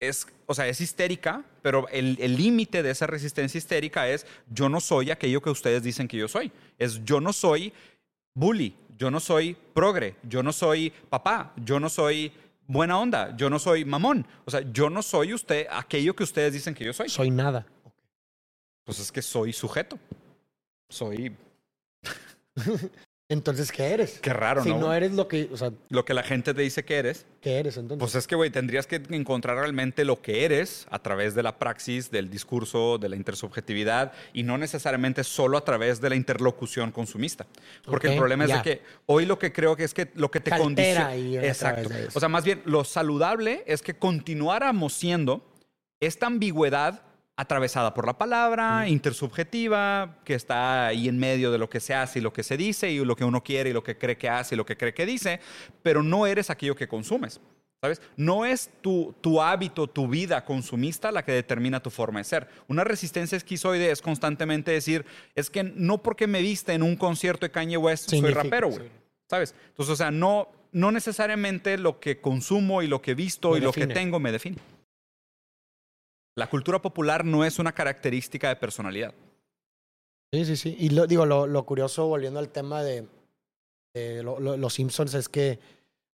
es 0.00 0.26
o 0.46 0.54
sea, 0.54 0.68
es 0.68 0.80
histérica, 0.80 1.44
pero 1.62 1.88
el 1.88 2.36
límite 2.36 2.82
de 2.82 2.90
esa 2.90 3.06
resistencia 3.06 3.58
histérica 3.58 4.08
es 4.08 4.26
yo 4.50 4.68
no 4.68 4.80
soy 4.80 5.10
aquello 5.10 5.40
que 5.40 5.50
ustedes 5.50 5.82
dicen 5.82 6.08
que 6.08 6.16
yo 6.16 6.28
soy. 6.28 6.52
Es 6.78 7.04
yo 7.04 7.20
no 7.20 7.32
soy 7.32 7.72
bully, 8.34 8.76
yo 8.98 9.10
no 9.10 9.20
soy 9.20 9.56
progre, 9.72 10.16
yo 10.22 10.42
no 10.42 10.52
soy 10.52 10.92
papá, 11.08 11.52
yo 11.56 11.80
no 11.80 11.88
soy 11.88 12.32
buena 12.66 12.98
onda, 12.98 13.36
yo 13.36 13.50
no 13.50 13.58
soy 13.58 13.84
mamón. 13.84 14.26
O 14.44 14.50
sea, 14.50 14.60
yo 14.72 14.90
no 14.90 15.02
soy 15.02 15.32
usted 15.34 15.66
aquello 15.70 16.14
que 16.14 16.24
ustedes 16.24 16.52
dicen 16.52 16.74
que 16.74 16.84
yo 16.84 16.92
soy. 16.92 17.08
Soy 17.08 17.30
nada. 17.30 17.66
Pues 18.84 18.98
es 18.98 19.10
que 19.10 19.22
soy 19.22 19.52
sujeto. 19.52 19.98
Soy... 20.88 21.34
Entonces, 23.30 23.72
¿qué 23.72 23.84
eres? 23.86 24.18
Qué 24.20 24.34
raro, 24.34 24.62
si 24.62 24.68
¿no? 24.68 24.78
no 24.78 24.94
eres 24.94 25.12
lo 25.12 25.28
que, 25.28 25.48
o 25.50 25.56
sea, 25.56 25.72
Lo 25.88 26.04
que 26.04 26.12
la 26.12 26.22
gente 26.22 26.52
te 26.52 26.60
dice 26.60 26.84
que 26.84 26.96
eres. 26.96 27.24
¿qué 27.40 27.58
eres 27.58 27.78
entonces? 27.78 27.98
Pues 27.98 28.14
es 28.16 28.26
que, 28.26 28.34
güey, 28.34 28.50
tendrías 28.50 28.86
que 28.86 29.00
encontrar 29.10 29.56
realmente 29.56 30.04
lo 30.04 30.20
que 30.20 30.44
eres 30.44 30.86
a 30.90 30.98
través 30.98 31.34
de 31.34 31.42
la 31.42 31.58
praxis, 31.58 32.10
del 32.10 32.28
discurso, 32.28 32.98
de 32.98 33.08
la 33.08 33.16
intersubjetividad 33.16 34.12
y 34.34 34.42
no 34.42 34.58
necesariamente 34.58 35.24
solo 35.24 35.56
a 35.56 35.64
través 35.64 36.02
de 36.02 36.10
la 36.10 36.16
interlocución 36.16 36.92
consumista. 36.92 37.46
Porque 37.86 38.12
el 38.12 38.18
problema 38.18 38.44
es 38.44 38.52
de 38.52 38.62
que 38.62 38.82
hoy 39.06 39.24
lo 39.24 39.38
que 39.38 39.52
creo 39.52 39.74
que 39.74 39.84
es 39.84 39.94
que 39.94 40.10
lo 40.14 40.30
que 40.30 40.40
te 40.40 40.50
condiciona. 40.50 41.16
Exacto. 41.16 41.88
O 42.14 42.20
sea, 42.20 42.28
más 42.28 42.44
bien, 42.44 42.60
lo 42.66 42.84
saludable 42.84 43.64
es 43.66 43.80
que 43.80 43.94
continuáramos 43.94 44.92
siendo 44.92 45.42
esta 45.98 46.26
ambigüedad 46.26 47.02
atravesada 47.36 47.94
por 47.94 48.06
la 48.06 48.16
palabra, 48.16 48.88
intersubjetiva, 48.88 50.18
que 50.24 50.34
está 50.34 50.86
ahí 50.86 51.08
en 51.08 51.18
medio 51.18 51.50
de 51.50 51.58
lo 51.58 51.68
que 51.68 51.80
se 51.80 51.94
hace 51.94 52.20
y 52.20 52.22
lo 52.22 52.32
que 52.32 52.42
se 52.42 52.56
dice, 52.56 52.90
y 52.90 53.04
lo 53.04 53.16
que 53.16 53.24
uno 53.24 53.42
quiere 53.42 53.70
y 53.70 53.72
lo 53.72 53.82
que 53.82 53.98
cree 53.98 54.16
que 54.16 54.28
hace 54.28 54.54
y 54.54 54.58
lo 54.58 54.64
que 54.64 54.76
cree 54.76 54.94
que 54.94 55.04
dice, 55.04 55.40
pero 55.82 56.02
no 56.02 56.26
eres 56.26 56.50
aquello 56.50 56.76
que 56.76 56.88
consumes. 56.88 57.40
¿Sabes? 57.80 58.00
No 58.16 58.46
es 58.46 58.70
tu, 58.80 59.14
tu 59.20 59.42
hábito, 59.42 59.86
tu 59.86 60.08
vida 60.08 60.42
consumista 60.46 61.12
la 61.12 61.22
que 61.22 61.32
determina 61.32 61.82
tu 61.82 61.90
forma 61.90 62.20
de 62.20 62.24
ser. 62.24 62.48
Una 62.66 62.82
resistencia 62.82 63.36
esquizoide 63.36 63.90
es 63.90 64.00
constantemente 64.00 64.70
decir, 64.70 65.04
es 65.34 65.50
que 65.50 65.64
no 65.64 66.02
porque 66.02 66.26
me 66.26 66.40
viste 66.40 66.72
en 66.72 66.82
un 66.82 66.96
concierto 66.96 67.44
de 67.44 67.50
Kanye 67.50 67.76
West 67.76 68.08
soy 68.08 68.30
rapero, 68.30 68.70
güey. 68.70 68.84
sí. 68.84 68.90
¿Sabes? 69.28 69.54
Entonces, 69.68 69.92
o 69.92 69.96
sea, 69.96 70.10
no, 70.10 70.48
no 70.72 70.92
necesariamente 70.92 71.76
lo 71.76 72.00
que 72.00 72.20
consumo 72.20 72.82
y 72.82 72.86
lo 72.86 73.02
que 73.02 73.14
visto 73.14 73.52
Me 73.52 73.58
y 73.58 73.60
lo 73.60 73.72
que 73.72 73.86
tengo 73.86 74.18
me 74.18 74.32
define. 74.32 74.56
La 76.36 76.48
cultura 76.48 76.80
popular 76.82 77.24
no 77.24 77.44
es 77.44 77.58
una 77.58 77.72
característica 77.72 78.48
de 78.48 78.56
personalidad. 78.56 79.14
Sí, 80.32 80.44
sí, 80.44 80.56
sí. 80.56 80.76
Y 80.78 80.90
lo, 80.90 81.06
digo, 81.06 81.26
lo, 81.26 81.46
lo 81.46 81.64
curioso, 81.64 82.06
volviendo 82.08 82.40
al 82.40 82.48
tema 82.48 82.82
de, 82.82 83.06
de 83.94 84.22
lo- 84.22 84.40
lo- 84.40 84.56
los 84.56 84.74
Simpsons, 84.74 85.14
es 85.14 85.28
que 85.28 85.60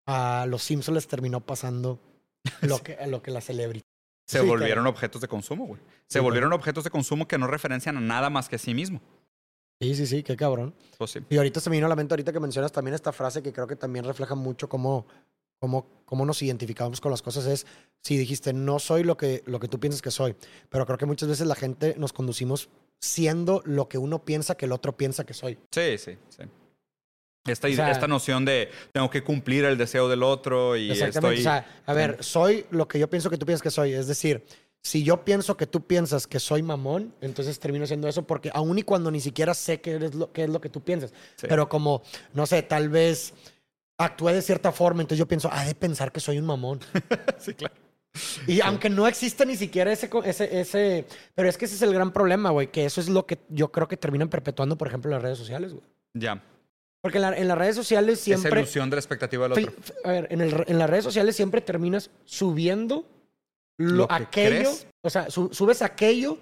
a 0.07 0.45
los 0.47 0.63
Simpsons 0.63 0.95
les 0.95 1.09
terminó 1.09 1.41
pasando 1.41 1.99
lo 2.63 2.83
que, 2.83 2.99
lo 3.07 3.23
que 3.23 3.31
la 3.31 3.41
celebrity. 3.41 3.85
Se 4.29 4.41
Sí, 4.41 4.47
volvieron 4.47 4.87
objetos 4.87 5.21
de 5.23 5.29
consumo, 5.29 5.67
güey. 5.67 5.81
Se 6.07 6.19
Sí, 6.19 6.23
volvieron 6.25 6.53
objetos 6.53 6.85
de 6.85 6.91
consumo 6.91 7.27
que 7.27 7.39
no 7.39 7.47
referencian 7.47 7.97
a 7.97 8.01
nada 8.01 8.31
más 8.31 8.49
que 8.49 8.57
a 8.57 8.59
sí 8.59 8.75
mismo. 8.75 9.01
Sí, 9.81 9.95
sí, 9.95 10.07
sí, 10.07 10.23
qué 10.23 10.37
cabrón. 10.37 10.75
Pues 10.99 11.13
sí. 11.13 11.21
Y 11.31 11.37
ahorita 11.39 11.59
se 11.59 11.71
me 11.71 11.77
vino 11.77 11.87
a 11.87 11.89
la 11.89 11.97
mente, 11.97 12.13
ahorita 12.13 12.33
que 12.33 12.39
mencionas 12.41 12.71
también 12.71 12.95
esta 12.95 13.13
frase 13.13 13.43
que 13.43 13.53
creo 13.53 13.67
que 13.67 13.77
también 13.77 14.05
refleja 14.05 14.35
mucho 14.35 14.69
cómo, 14.69 15.07
cómo, 15.61 15.87
cómo 16.07 16.25
nos 16.27 16.43
identificamos 16.43 17.01
con 17.01 17.11
las 17.13 17.23
cosas, 17.23 17.47
es, 17.47 17.67
si 18.03 18.17
dijiste, 18.17 18.53
no 18.53 18.79
soy 18.79 19.05
lo 19.05 19.17
que, 19.17 19.43
lo 19.47 19.61
que 19.61 19.69
tú 19.69 19.79
piensas 19.79 20.03
que 20.03 20.11
soy, 20.11 20.35
pero 20.69 20.87
creo 20.87 20.99
que 20.99 21.07
muchas 21.07 21.29
veces 21.29 21.47
la 21.47 21.55
gente 21.55 21.95
nos 21.99 22.13
conducimos 22.13 22.69
siendo 22.99 23.63
lo 23.65 23.89
que 23.89 23.99
uno 23.99 24.25
piensa 24.25 24.57
que 24.57 24.67
el 24.67 24.73
otro 24.73 24.97
piensa 24.97 25.25
que 25.25 25.35
soy. 25.35 25.59
Sí, 25.71 25.99
sí, 25.99 26.17
sí. 26.29 26.43
Esta, 27.47 27.69
O 27.69 27.73
sea- 27.73 27.91
esta 27.91 28.09
noción 28.09 28.45
de 28.45 28.71
tengo 28.93 29.09
que 29.09 29.23
cumplir 29.23 29.65
el 29.65 29.79
deseo 29.79 30.09
del 30.09 30.23
otro 30.23 30.77
y 30.77 30.91
estoy... 30.91 31.39
O 31.39 31.43
sea, 31.43 31.83
a 31.87 31.95
ver, 31.95 32.23
soy 32.23 32.67
lo 32.71 32.89
que 32.89 32.99
yo 32.99 33.09
pienso 33.09 33.31
que 33.31 33.39
tú 33.39 33.47
piensas 33.47 33.63
que 33.63 33.71
soy. 33.71 33.95
Es 33.95 34.07
decir, 34.07 34.45
si 34.83 35.03
yo 35.03 35.25
pienso 35.25 35.57
que 35.57 35.67
tú 35.67 35.87
piensas 35.87 36.27
que 36.27 36.39
soy 36.39 36.63
mamón, 36.63 37.15
entonces 37.23 37.59
termino 37.59 37.87
siendo 37.87 38.09
eso 38.09 38.27
porque 38.27 38.51
aun 38.53 38.79
y 38.79 38.83
cuando 38.83 39.11
ni 39.11 39.21
siquiera 39.21 39.55
sé 39.55 39.81
qué, 39.81 39.93
eres 39.93 40.15
lo, 40.15 40.31
qué 40.33 40.45
es 40.45 40.51
lo 40.51 40.61
que 40.61 40.69
tú 40.69 40.83
piensas. 40.83 41.13
Sí. 41.37 41.47
Pero 41.49 41.69
como, 41.69 42.03
no 42.35 42.45
sé, 42.47 42.63
tal 42.63 42.91
vez 42.91 43.33
actué 44.05 44.33
de 44.35 44.43
cierta 44.43 44.73
forma, 44.73 45.03
entonces 45.03 45.19
yo 45.19 45.27
pienso, 45.29 45.49
ah, 45.53 45.65
de 45.65 45.75
pensar 45.75 46.11
que 46.13 46.21
soy 46.21 46.39
un 46.39 46.47
mamón. 46.47 46.81
sí, 47.39 47.55
claro. 47.55 47.75
Y 48.47 48.61
aunque 48.61 48.91
no 48.91 49.07
exista 49.07 49.45
ni 49.45 49.57
siquiera 49.57 49.93
ese, 49.93 50.11
ese, 50.25 50.61
ese... 50.61 51.07
Pero 51.35 51.49
es 51.49 51.57
que 51.57 51.67
ese 51.67 51.77
es 51.77 51.83
el 51.83 51.95
gran 51.95 52.13
problema, 52.13 52.51
güey, 52.51 52.67
que 52.73 52.85
eso 52.85 53.01
es 53.01 53.09
lo 53.09 53.25
que 53.27 53.39
yo 53.49 53.71
creo 53.71 53.87
que 53.87 53.97
terminan 53.97 54.29
perpetuando, 54.29 54.77
por 54.77 54.89
ejemplo, 54.89 55.11
las 55.11 55.23
redes 55.23 55.39
sociales, 55.39 55.73
güey. 55.73 55.85
Ya. 56.15 56.43
Porque 57.03 57.19
en, 57.19 57.23
la- 57.23 57.37
en 57.37 57.47
las 57.49 57.57
redes 57.57 57.77
sociales 57.77 58.15
Esa 58.19 58.25
siempre... 58.25 58.61
ilusión 58.61 58.91
de 58.91 58.97
la 58.97 59.01
expectativa 59.01 59.49
del 59.49 59.65
otro. 59.65 59.73
A 60.05 60.11
ver, 60.11 60.27
en, 60.31 60.41
el- 60.41 60.65
en 60.67 60.79
las 60.79 60.91
redes 60.91 61.05
sociales 61.05 61.37
siempre 61.37 61.61
terminas 61.61 62.11
subiendo 62.25 63.07
lo, 63.79 63.93
Lo 63.95 64.09
que 64.09 64.15
aquello, 64.15 64.51
crees. 64.71 64.87
o 65.03 65.09
sea, 65.11 65.31
su- 65.31 65.55
subes 65.55 65.81
aquello 65.81 66.39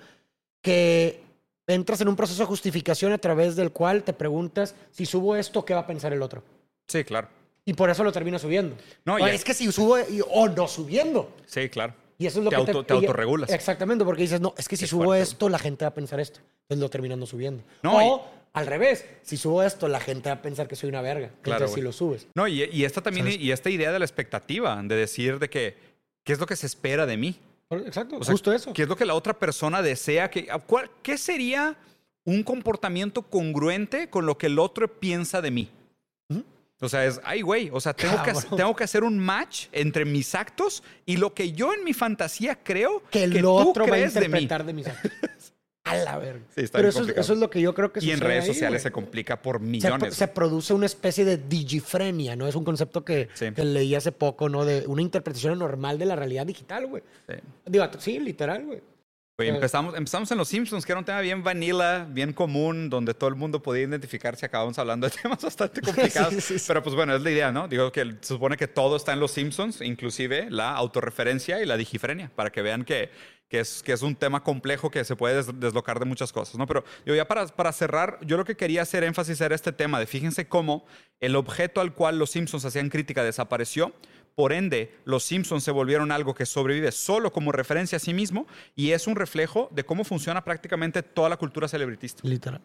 que 0.63 1.23
entras 1.67 2.01
en 2.01 2.09
un 2.09 2.17
proceso 2.17 2.41
de 2.43 2.47
justificación 2.47 3.13
a 3.13 3.19
través 3.19 3.57
del 3.57 3.73
cual 3.73 4.03
te 4.05 4.15
preguntas 4.15 4.75
si 4.91 5.05
subo 5.07 5.37
esto, 5.37 5.65
¿qué 5.65 5.75
va 5.75 5.81
a 5.81 5.87
pensar 5.87 6.13
el 6.15 6.23
otro? 6.23 6.43
Sí, 6.89 7.05
claro. 7.05 7.29
Y 7.69 7.75
por 7.75 7.91
eso 7.91 8.03
lo 8.03 8.11
terminas 8.13 8.41
subiendo. 8.41 8.77
No, 9.05 9.17
O 9.17 9.19
y- 9.29 9.31
es 9.31 9.45
que 9.45 9.53
si 9.53 9.71
subo 9.71 9.99
y- 9.99 10.23
o 10.31 10.49
no 10.49 10.67
subiendo. 10.67 11.35
Sí, 11.45 11.69
claro. 11.69 11.93
Y 12.17 12.27
eso 12.27 12.39
es 12.39 12.45
lo 12.45 12.51
Te 12.51 12.57
que 12.57 12.63
auto- 12.63 12.83
te 12.85 12.95
y- 12.95 12.97
autorregulas. 12.97 13.51
Exactamente, 13.51 14.07
porque 14.07 14.23
dices, 14.23 14.41
no, 14.41 14.55
es 14.57 14.67
que 14.67 14.77
si 14.77 14.85
Qué 14.85 14.89
subo 14.89 15.05
fuerte. 15.05 15.23
esto, 15.25 15.51
la 15.51 15.59
gente 15.59 15.85
va 15.85 15.91
a 15.91 15.95
pensar 15.95 16.19
esto. 16.19 16.41
Entonces 16.63 16.81
lo 16.81 16.89
terminas 16.89 17.19
no 17.19 17.27
subiendo. 17.27 17.63
No, 17.83 17.99
o 18.15 18.25
al 18.55 18.67
revés, 18.67 19.05
si 19.23 19.37
subo 19.37 19.63
esto, 19.63 19.87
la 19.87 20.01
gente 20.01 20.31
va 20.31 20.37
a 20.37 20.43
pensar 20.43 20.67
que 20.67 20.77
soy 20.77 20.89
una 20.89 21.03
verga. 21.03 21.31
Claro, 21.43 21.59
Entonces 21.67 21.75
si 21.75 21.83
lo 21.83 21.93
subes. 21.93 22.27
No, 22.35 22.49
y, 22.49 22.65
y 22.73 22.85
esta 22.87 23.03
también, 23.03 23.27
¿Sabes? 23.27 23.39
y 23.41 23.53
esta 23.53 23.69
idea 23.69 23.93
de 23.93 23.99
la 23.99 24.05
expectativa, 24.07 24.81
de 24.83 24.97
decir 24.97 25.39
de 25.39 25.51
que, 25.51 25.77
¿qué 26.25 26.33
es 26.33 26.41
lo 26.41 26.47
que 26.47 26.57
se 26.57 26.65
espera 26.67 27.05
de 27.05 27.19
mí? 27.19 27.39
Exacto, 27.71 28.17
O 28.17 28.25
sea, 28.25 28.33
justo 28.33 28.51
eso. 28.51 28.73
¿Qué 28.73 28.85
es 28.85 28.89
lo 28.89 28.97
que 28.97 29.05
la 29.05 29.13
otra 29.15 29.35
persona 29.39 29.83
desea? 29.83 30.31
Que, 30.31 30.49
a 30.51 30.59
cuál- 30.59 30.91
¿Qué 31.03 31.19
sería 31.19 31.77
un 32.25 32.43
comportamiento 32.43 33.21
congruente 33.23 34.09
con 34.09 34.25
lo 34.25 34.39
que 34.39 34.47
el 34.47 34.59
otro 34.59 34.89
piensa 34.89 35.43
de 35.43 35.51
mí? 35.51 35.69
O 36.81 36.89
sea, 36.89 37.05
es, 37.07 37.21
ay, 37.25 37.43
güey, 37.43 37.71
o 37.73 37.81
sea, 37.81 37.93
tengo 37.93 38.23
que, 38.23 38.33
Cabrón. 38.33 38.57
tengo 38.57 38.77
que 38.77 38.85
hacer 38.85 39.03
un 39.03 39.19
match 39.19 39.67
entre 39.73 40.05
mis 40.05 40.35
actos 40.35 40.83
y 41.07 41.17
lo 41.17 41.35
que 41.35 41.53
yo 41.53 41.75
en 41.75 41.83
mi 41.83 41.93
fantasía 41.93 42.57
creo 42.63 43.03
que 43.11 43.25
el 43.25 43.33
que 43.33 43.41
tú 43.41 43.51
otro 43.51 43.85
va 43.85 43.91
a 43.91 43.99
crees 43.99 44.15
de 44.15 44.21
mí. 44.21 44.27
interpretar 44.27 44.65
de, 44.65 44.73
mis 44.73 44.87
actos. 44.87 45.11
A 45.85 45.97
la 45.97 46.19
verga. 46.19 46.45
Sí, 46.55 46.61
está 46.63 46.79
Pero 46.79 46.91
bien 46.93 47.03
eso 47.03 47.13
es, 47.13 47.19
eso 47.19 47.33
es 47.33 47.39
lo 47.39 47.49
que 47.49 47.61
yo 47.63 47.75
creo 47.75 47.93
que 47.93 48.05
Y 48.05 48.11
en 48.11 48.21
redes 48.21 48.45
ahí, 48.45 48.49
sociales 48.49 48.83
se 48.83 48.93
complica 48.93 49.41
por 49.41 49.59
se, 49.59 49.65
millones. 49.65 50.15
se 50.15 50.29
produce 50.29 50.75
una 50.75 50.85
especie 50.87 51.25
de 51.25 51.39
digifrenia, 51.39 52.37
¿no? 52.37 52.47
Es 52.47 52.55
un 52.55 52.65
concepto 52.65 53.05
que, 53.05 53.29
Sí. 53.35 53.51
que 53.53 53.65
leí 53.65 53.95
hace 53.95 54.13
poco, 54.13 54.49
¿no? 54.51 54.65
De 54.67 54.87
una 54.87 55.01
interpretación 55.03 55.59
normal 55.59 55.99
de 55.99 56.05
la 56.05 56.15
realidad 56.15 56.45
digital, 56.47 56.87
güey. 56.87 57.03
Sí. 57.29 57.35
Digo, 57.67 57.87
sí, 57.99 58.19
literal, 58.19 58.67
güey. 58.67 58.83
Oye, 59.41 59.51
empezamos, 59.51 59.95
empezamos 59.95 60.29
en 60.33 60.39
Los 60.39 60.49
Simpsons, 60.49 60.85
que 60.85 60.91
era 60.91 60.99
un 60.99 61.05
tema 61.05 61.21
bien 61.21 61.45
vanilla, 61.45 62.05
bien 62.11 62.33
común, 62.33 62.91
donde 62.91 63.15
todo 63.15 63.31
el 63.31 63.37
mundo 63.37 63.63
podía 63.63 63.85
identificarse. 63.85 64.45
Acabamos 64.45 64.77
hablando 64.81 65.09
de 65.09 65.15
temas 65.23 65.41
bastante 65.41 65.81
complicados. 65.81 66.35
Sí, 66.35 66.41
sí, 66.41 66.59
sí. 66.59 66.65
Pero 66.67 66.83
pues 66.83 66.97
bueno, 66.97 67.15
es 67.15 67.23
la 67.23 67.31
idea, 67.31 67.53
¿no? 67.53 67.69
Digo 67.69 67.93
que 67.93 68.17
se 68.21 68.35
supone 68.35 68.57
que 68.57 68.67
todo 68.67 68.97
está 68.97 69.13
en 69.13 69.21
Los 69.21 69.31
Simpsons, 69.31 69.81
inclusive 69.81 70.49
la 70.51 70.73
autorreferencia 70.73 71.63
y 71.63 71.67
la 71.67 71.77
digifrenia, 71.77 72.33
para 72.35 72.51
que 72.51 72.63
vean 72.63 72.85
que, 72.85 73.13
que, 73.49 73.61
es, 73.61 73.81
que 73.85 73.93
es 73.93 74.03
un 74.03 74.17
tema 74.17 74.43
complejo 74.43 74.91
que 74.91 75.05
se 75.05 75.15
puede 75.15 75.37
des- 75.37 75.61
deslocar 75.61 76.01
de 76.01 76.07
muchas 76.07 76.33
cosas, 76.33 76.57
¿no? 76.57 76.67
Pero 76.67 76.83
digo, 77.07 77.15
ya 77.17 77.29
para, 77.29 77.47
para 77.47 77.71
cerrar, 77.73 78.19
yo 78.23 78.37
lo 78.39 78.45
que 78.45 78.57
quería 78.57 78.83
hacer 78.83 79.05
énfasis 79.05 79.41
era 79.41 79.55
este 79.55 79.71
tema 79.71 80.01
de 80.01 80.09
fíjense 80.09 80.49
cómo 80.49 80.85
el 81.21 81.37
objeto 81.37 81.81
al 81.81 81.95
cual 81.95 82.19
Los 82.19 82.31
Simpsons 82.31 82.65
hacían 82.65 82.89
crítica 82.89 83.23
desapareció. 83.23 83.95
Por 84.39 84.53
ende, 84.53 84.95
los 85.05 85.25
Simpsons 85.25 85.65
se 85.65 85.73
volvieron 85.73 86.13
algo 86.13 86.33
que 86.33 86.47
sobrevive 86.47 86.93
solo 86.93 87.33
como 87.33 87.51
referencia 87.51 87.97
a 87.97 87.99
sí 87.99 88.15
mismo 88.15 88.47
y 88.77 88.93
es 88.93 89.09
un 89.09 89.17
reflejo 89.17 89.69
de 89.73 89.85
cómo 89.85 90.05
funciona 90.05 90.45
prácticamente 90.45 91.03
toda 91.03 91.29
la 91.29 91.37
cultura 91.37 91.67
celebritista. 91.67 92.23
Literal. 92.23 92.61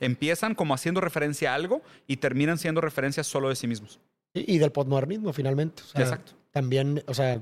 Empiezan 0.00 0.56
como 0.56 0.74
haciendo 0.74 1.00
referencia 1.00 1.52
a 1.52 1.54
algo 1.54 1.82
y 2.08 2.16
terminan 2.16 2.58
siendo 2.58 2.80
referencias 2.80 3.28
solo 3.28 3.48
de 3.48 3.54
sí 3.54 3.68
mismos. 3.68 4.00
Y, 4.34 4.56
y 4.56 4.58
del 4.58 4.72
postmodernismo, 4.72 5.32
finalmente. 5.32 5.84
O 5.84 5.86
sea, 5.86 6.00
Exacto. 6.00 6.32
También, 6.50 7.04
o 7.06 7.14
sea, 7.14 7.40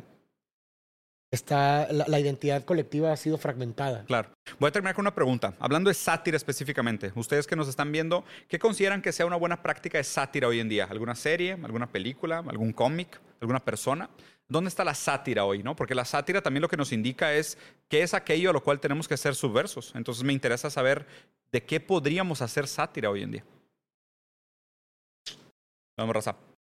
está, 1.31 1.88
la, 1.93 2.19
identidad 2.19 2.64
colectiva 2.64 3.12
ha 3.12 3.16
sido 3.16 3.38
fragmentada. 3.38 4.05
Claro. 4.05 4.31
Voy 4.59 4.69
a 4.69 4.73
terminar 4.73 4.95
con 4.95 5.05
una 5.05 5.14
pregunta. 5.14 5.55
Hablando 5.61 5.88
de 5.88 5.95
sátira 5.95 6.37
específicamente, 6.37 7.12
ustedes 7.14 7.47
que 7.47 7.57
nos 7.57 7.69
están 7.69 7.93
viendo, 7.93 8.25
¿qué 8.49 8.59
consideran 8.59 9.01
que 9.01 9.12
sea 9.12 9.27
una 9.27 9.37
buena 9.37 9.62
práctica 9.62 9.99
de 9.99 10.05
sátira 10.05 10.49
hoy 10.49 10.61
en 10.61 10.69
día? 10.69 10.87
¿Alguna 10.90 11.14
serie, 11.14 11.53
alguna 11.53 11.87
película, 11.87 12.38
algún 12.38 12.73
cómic, 12.73 13.21
alguna 13.40 13.64
persona? 13.64 14.11
¿Dónde 14.49 14.69
está 14.69 14.83
la 14.85 14.95
sátira 14.95 15.45
hoy? 15.45 15.62
¿no? 15.62 15.77
Porque 15.77 15.95
la 15.95 16.05
sátira 16.05 16.43
también 16.43 16.62
lo 16.62 16.69
que 16.69 16.77
nos 16.77 16.93
indica 16.93 17.33
es 17.33 17.57
qué 17.88 18.03
es 18.03 18.14
aquello 18.14 18.51
a 18.51 18.53
lo 18.53 18.62
cual 18.62 18.81
tenemos 18.81 19.07
que 19.07 19.16
ser 19.16 19.37
subversos. 19.37 19.93
Entonces 19.95 20.25
me 20.25 20.33
interesa 20.33 20.71
saber 20.71 21.07
de 21.53 21.62
qué 21.62 21.79
podríamos 21.79 22.43
hacer 22.43 22.66
sátira 22.66 23.11
hoy 23.11 23.23
en 23.23 23.31
día. 23.31 23.45
Vamos, 25.97 26.14
Raza. 26.14 26.51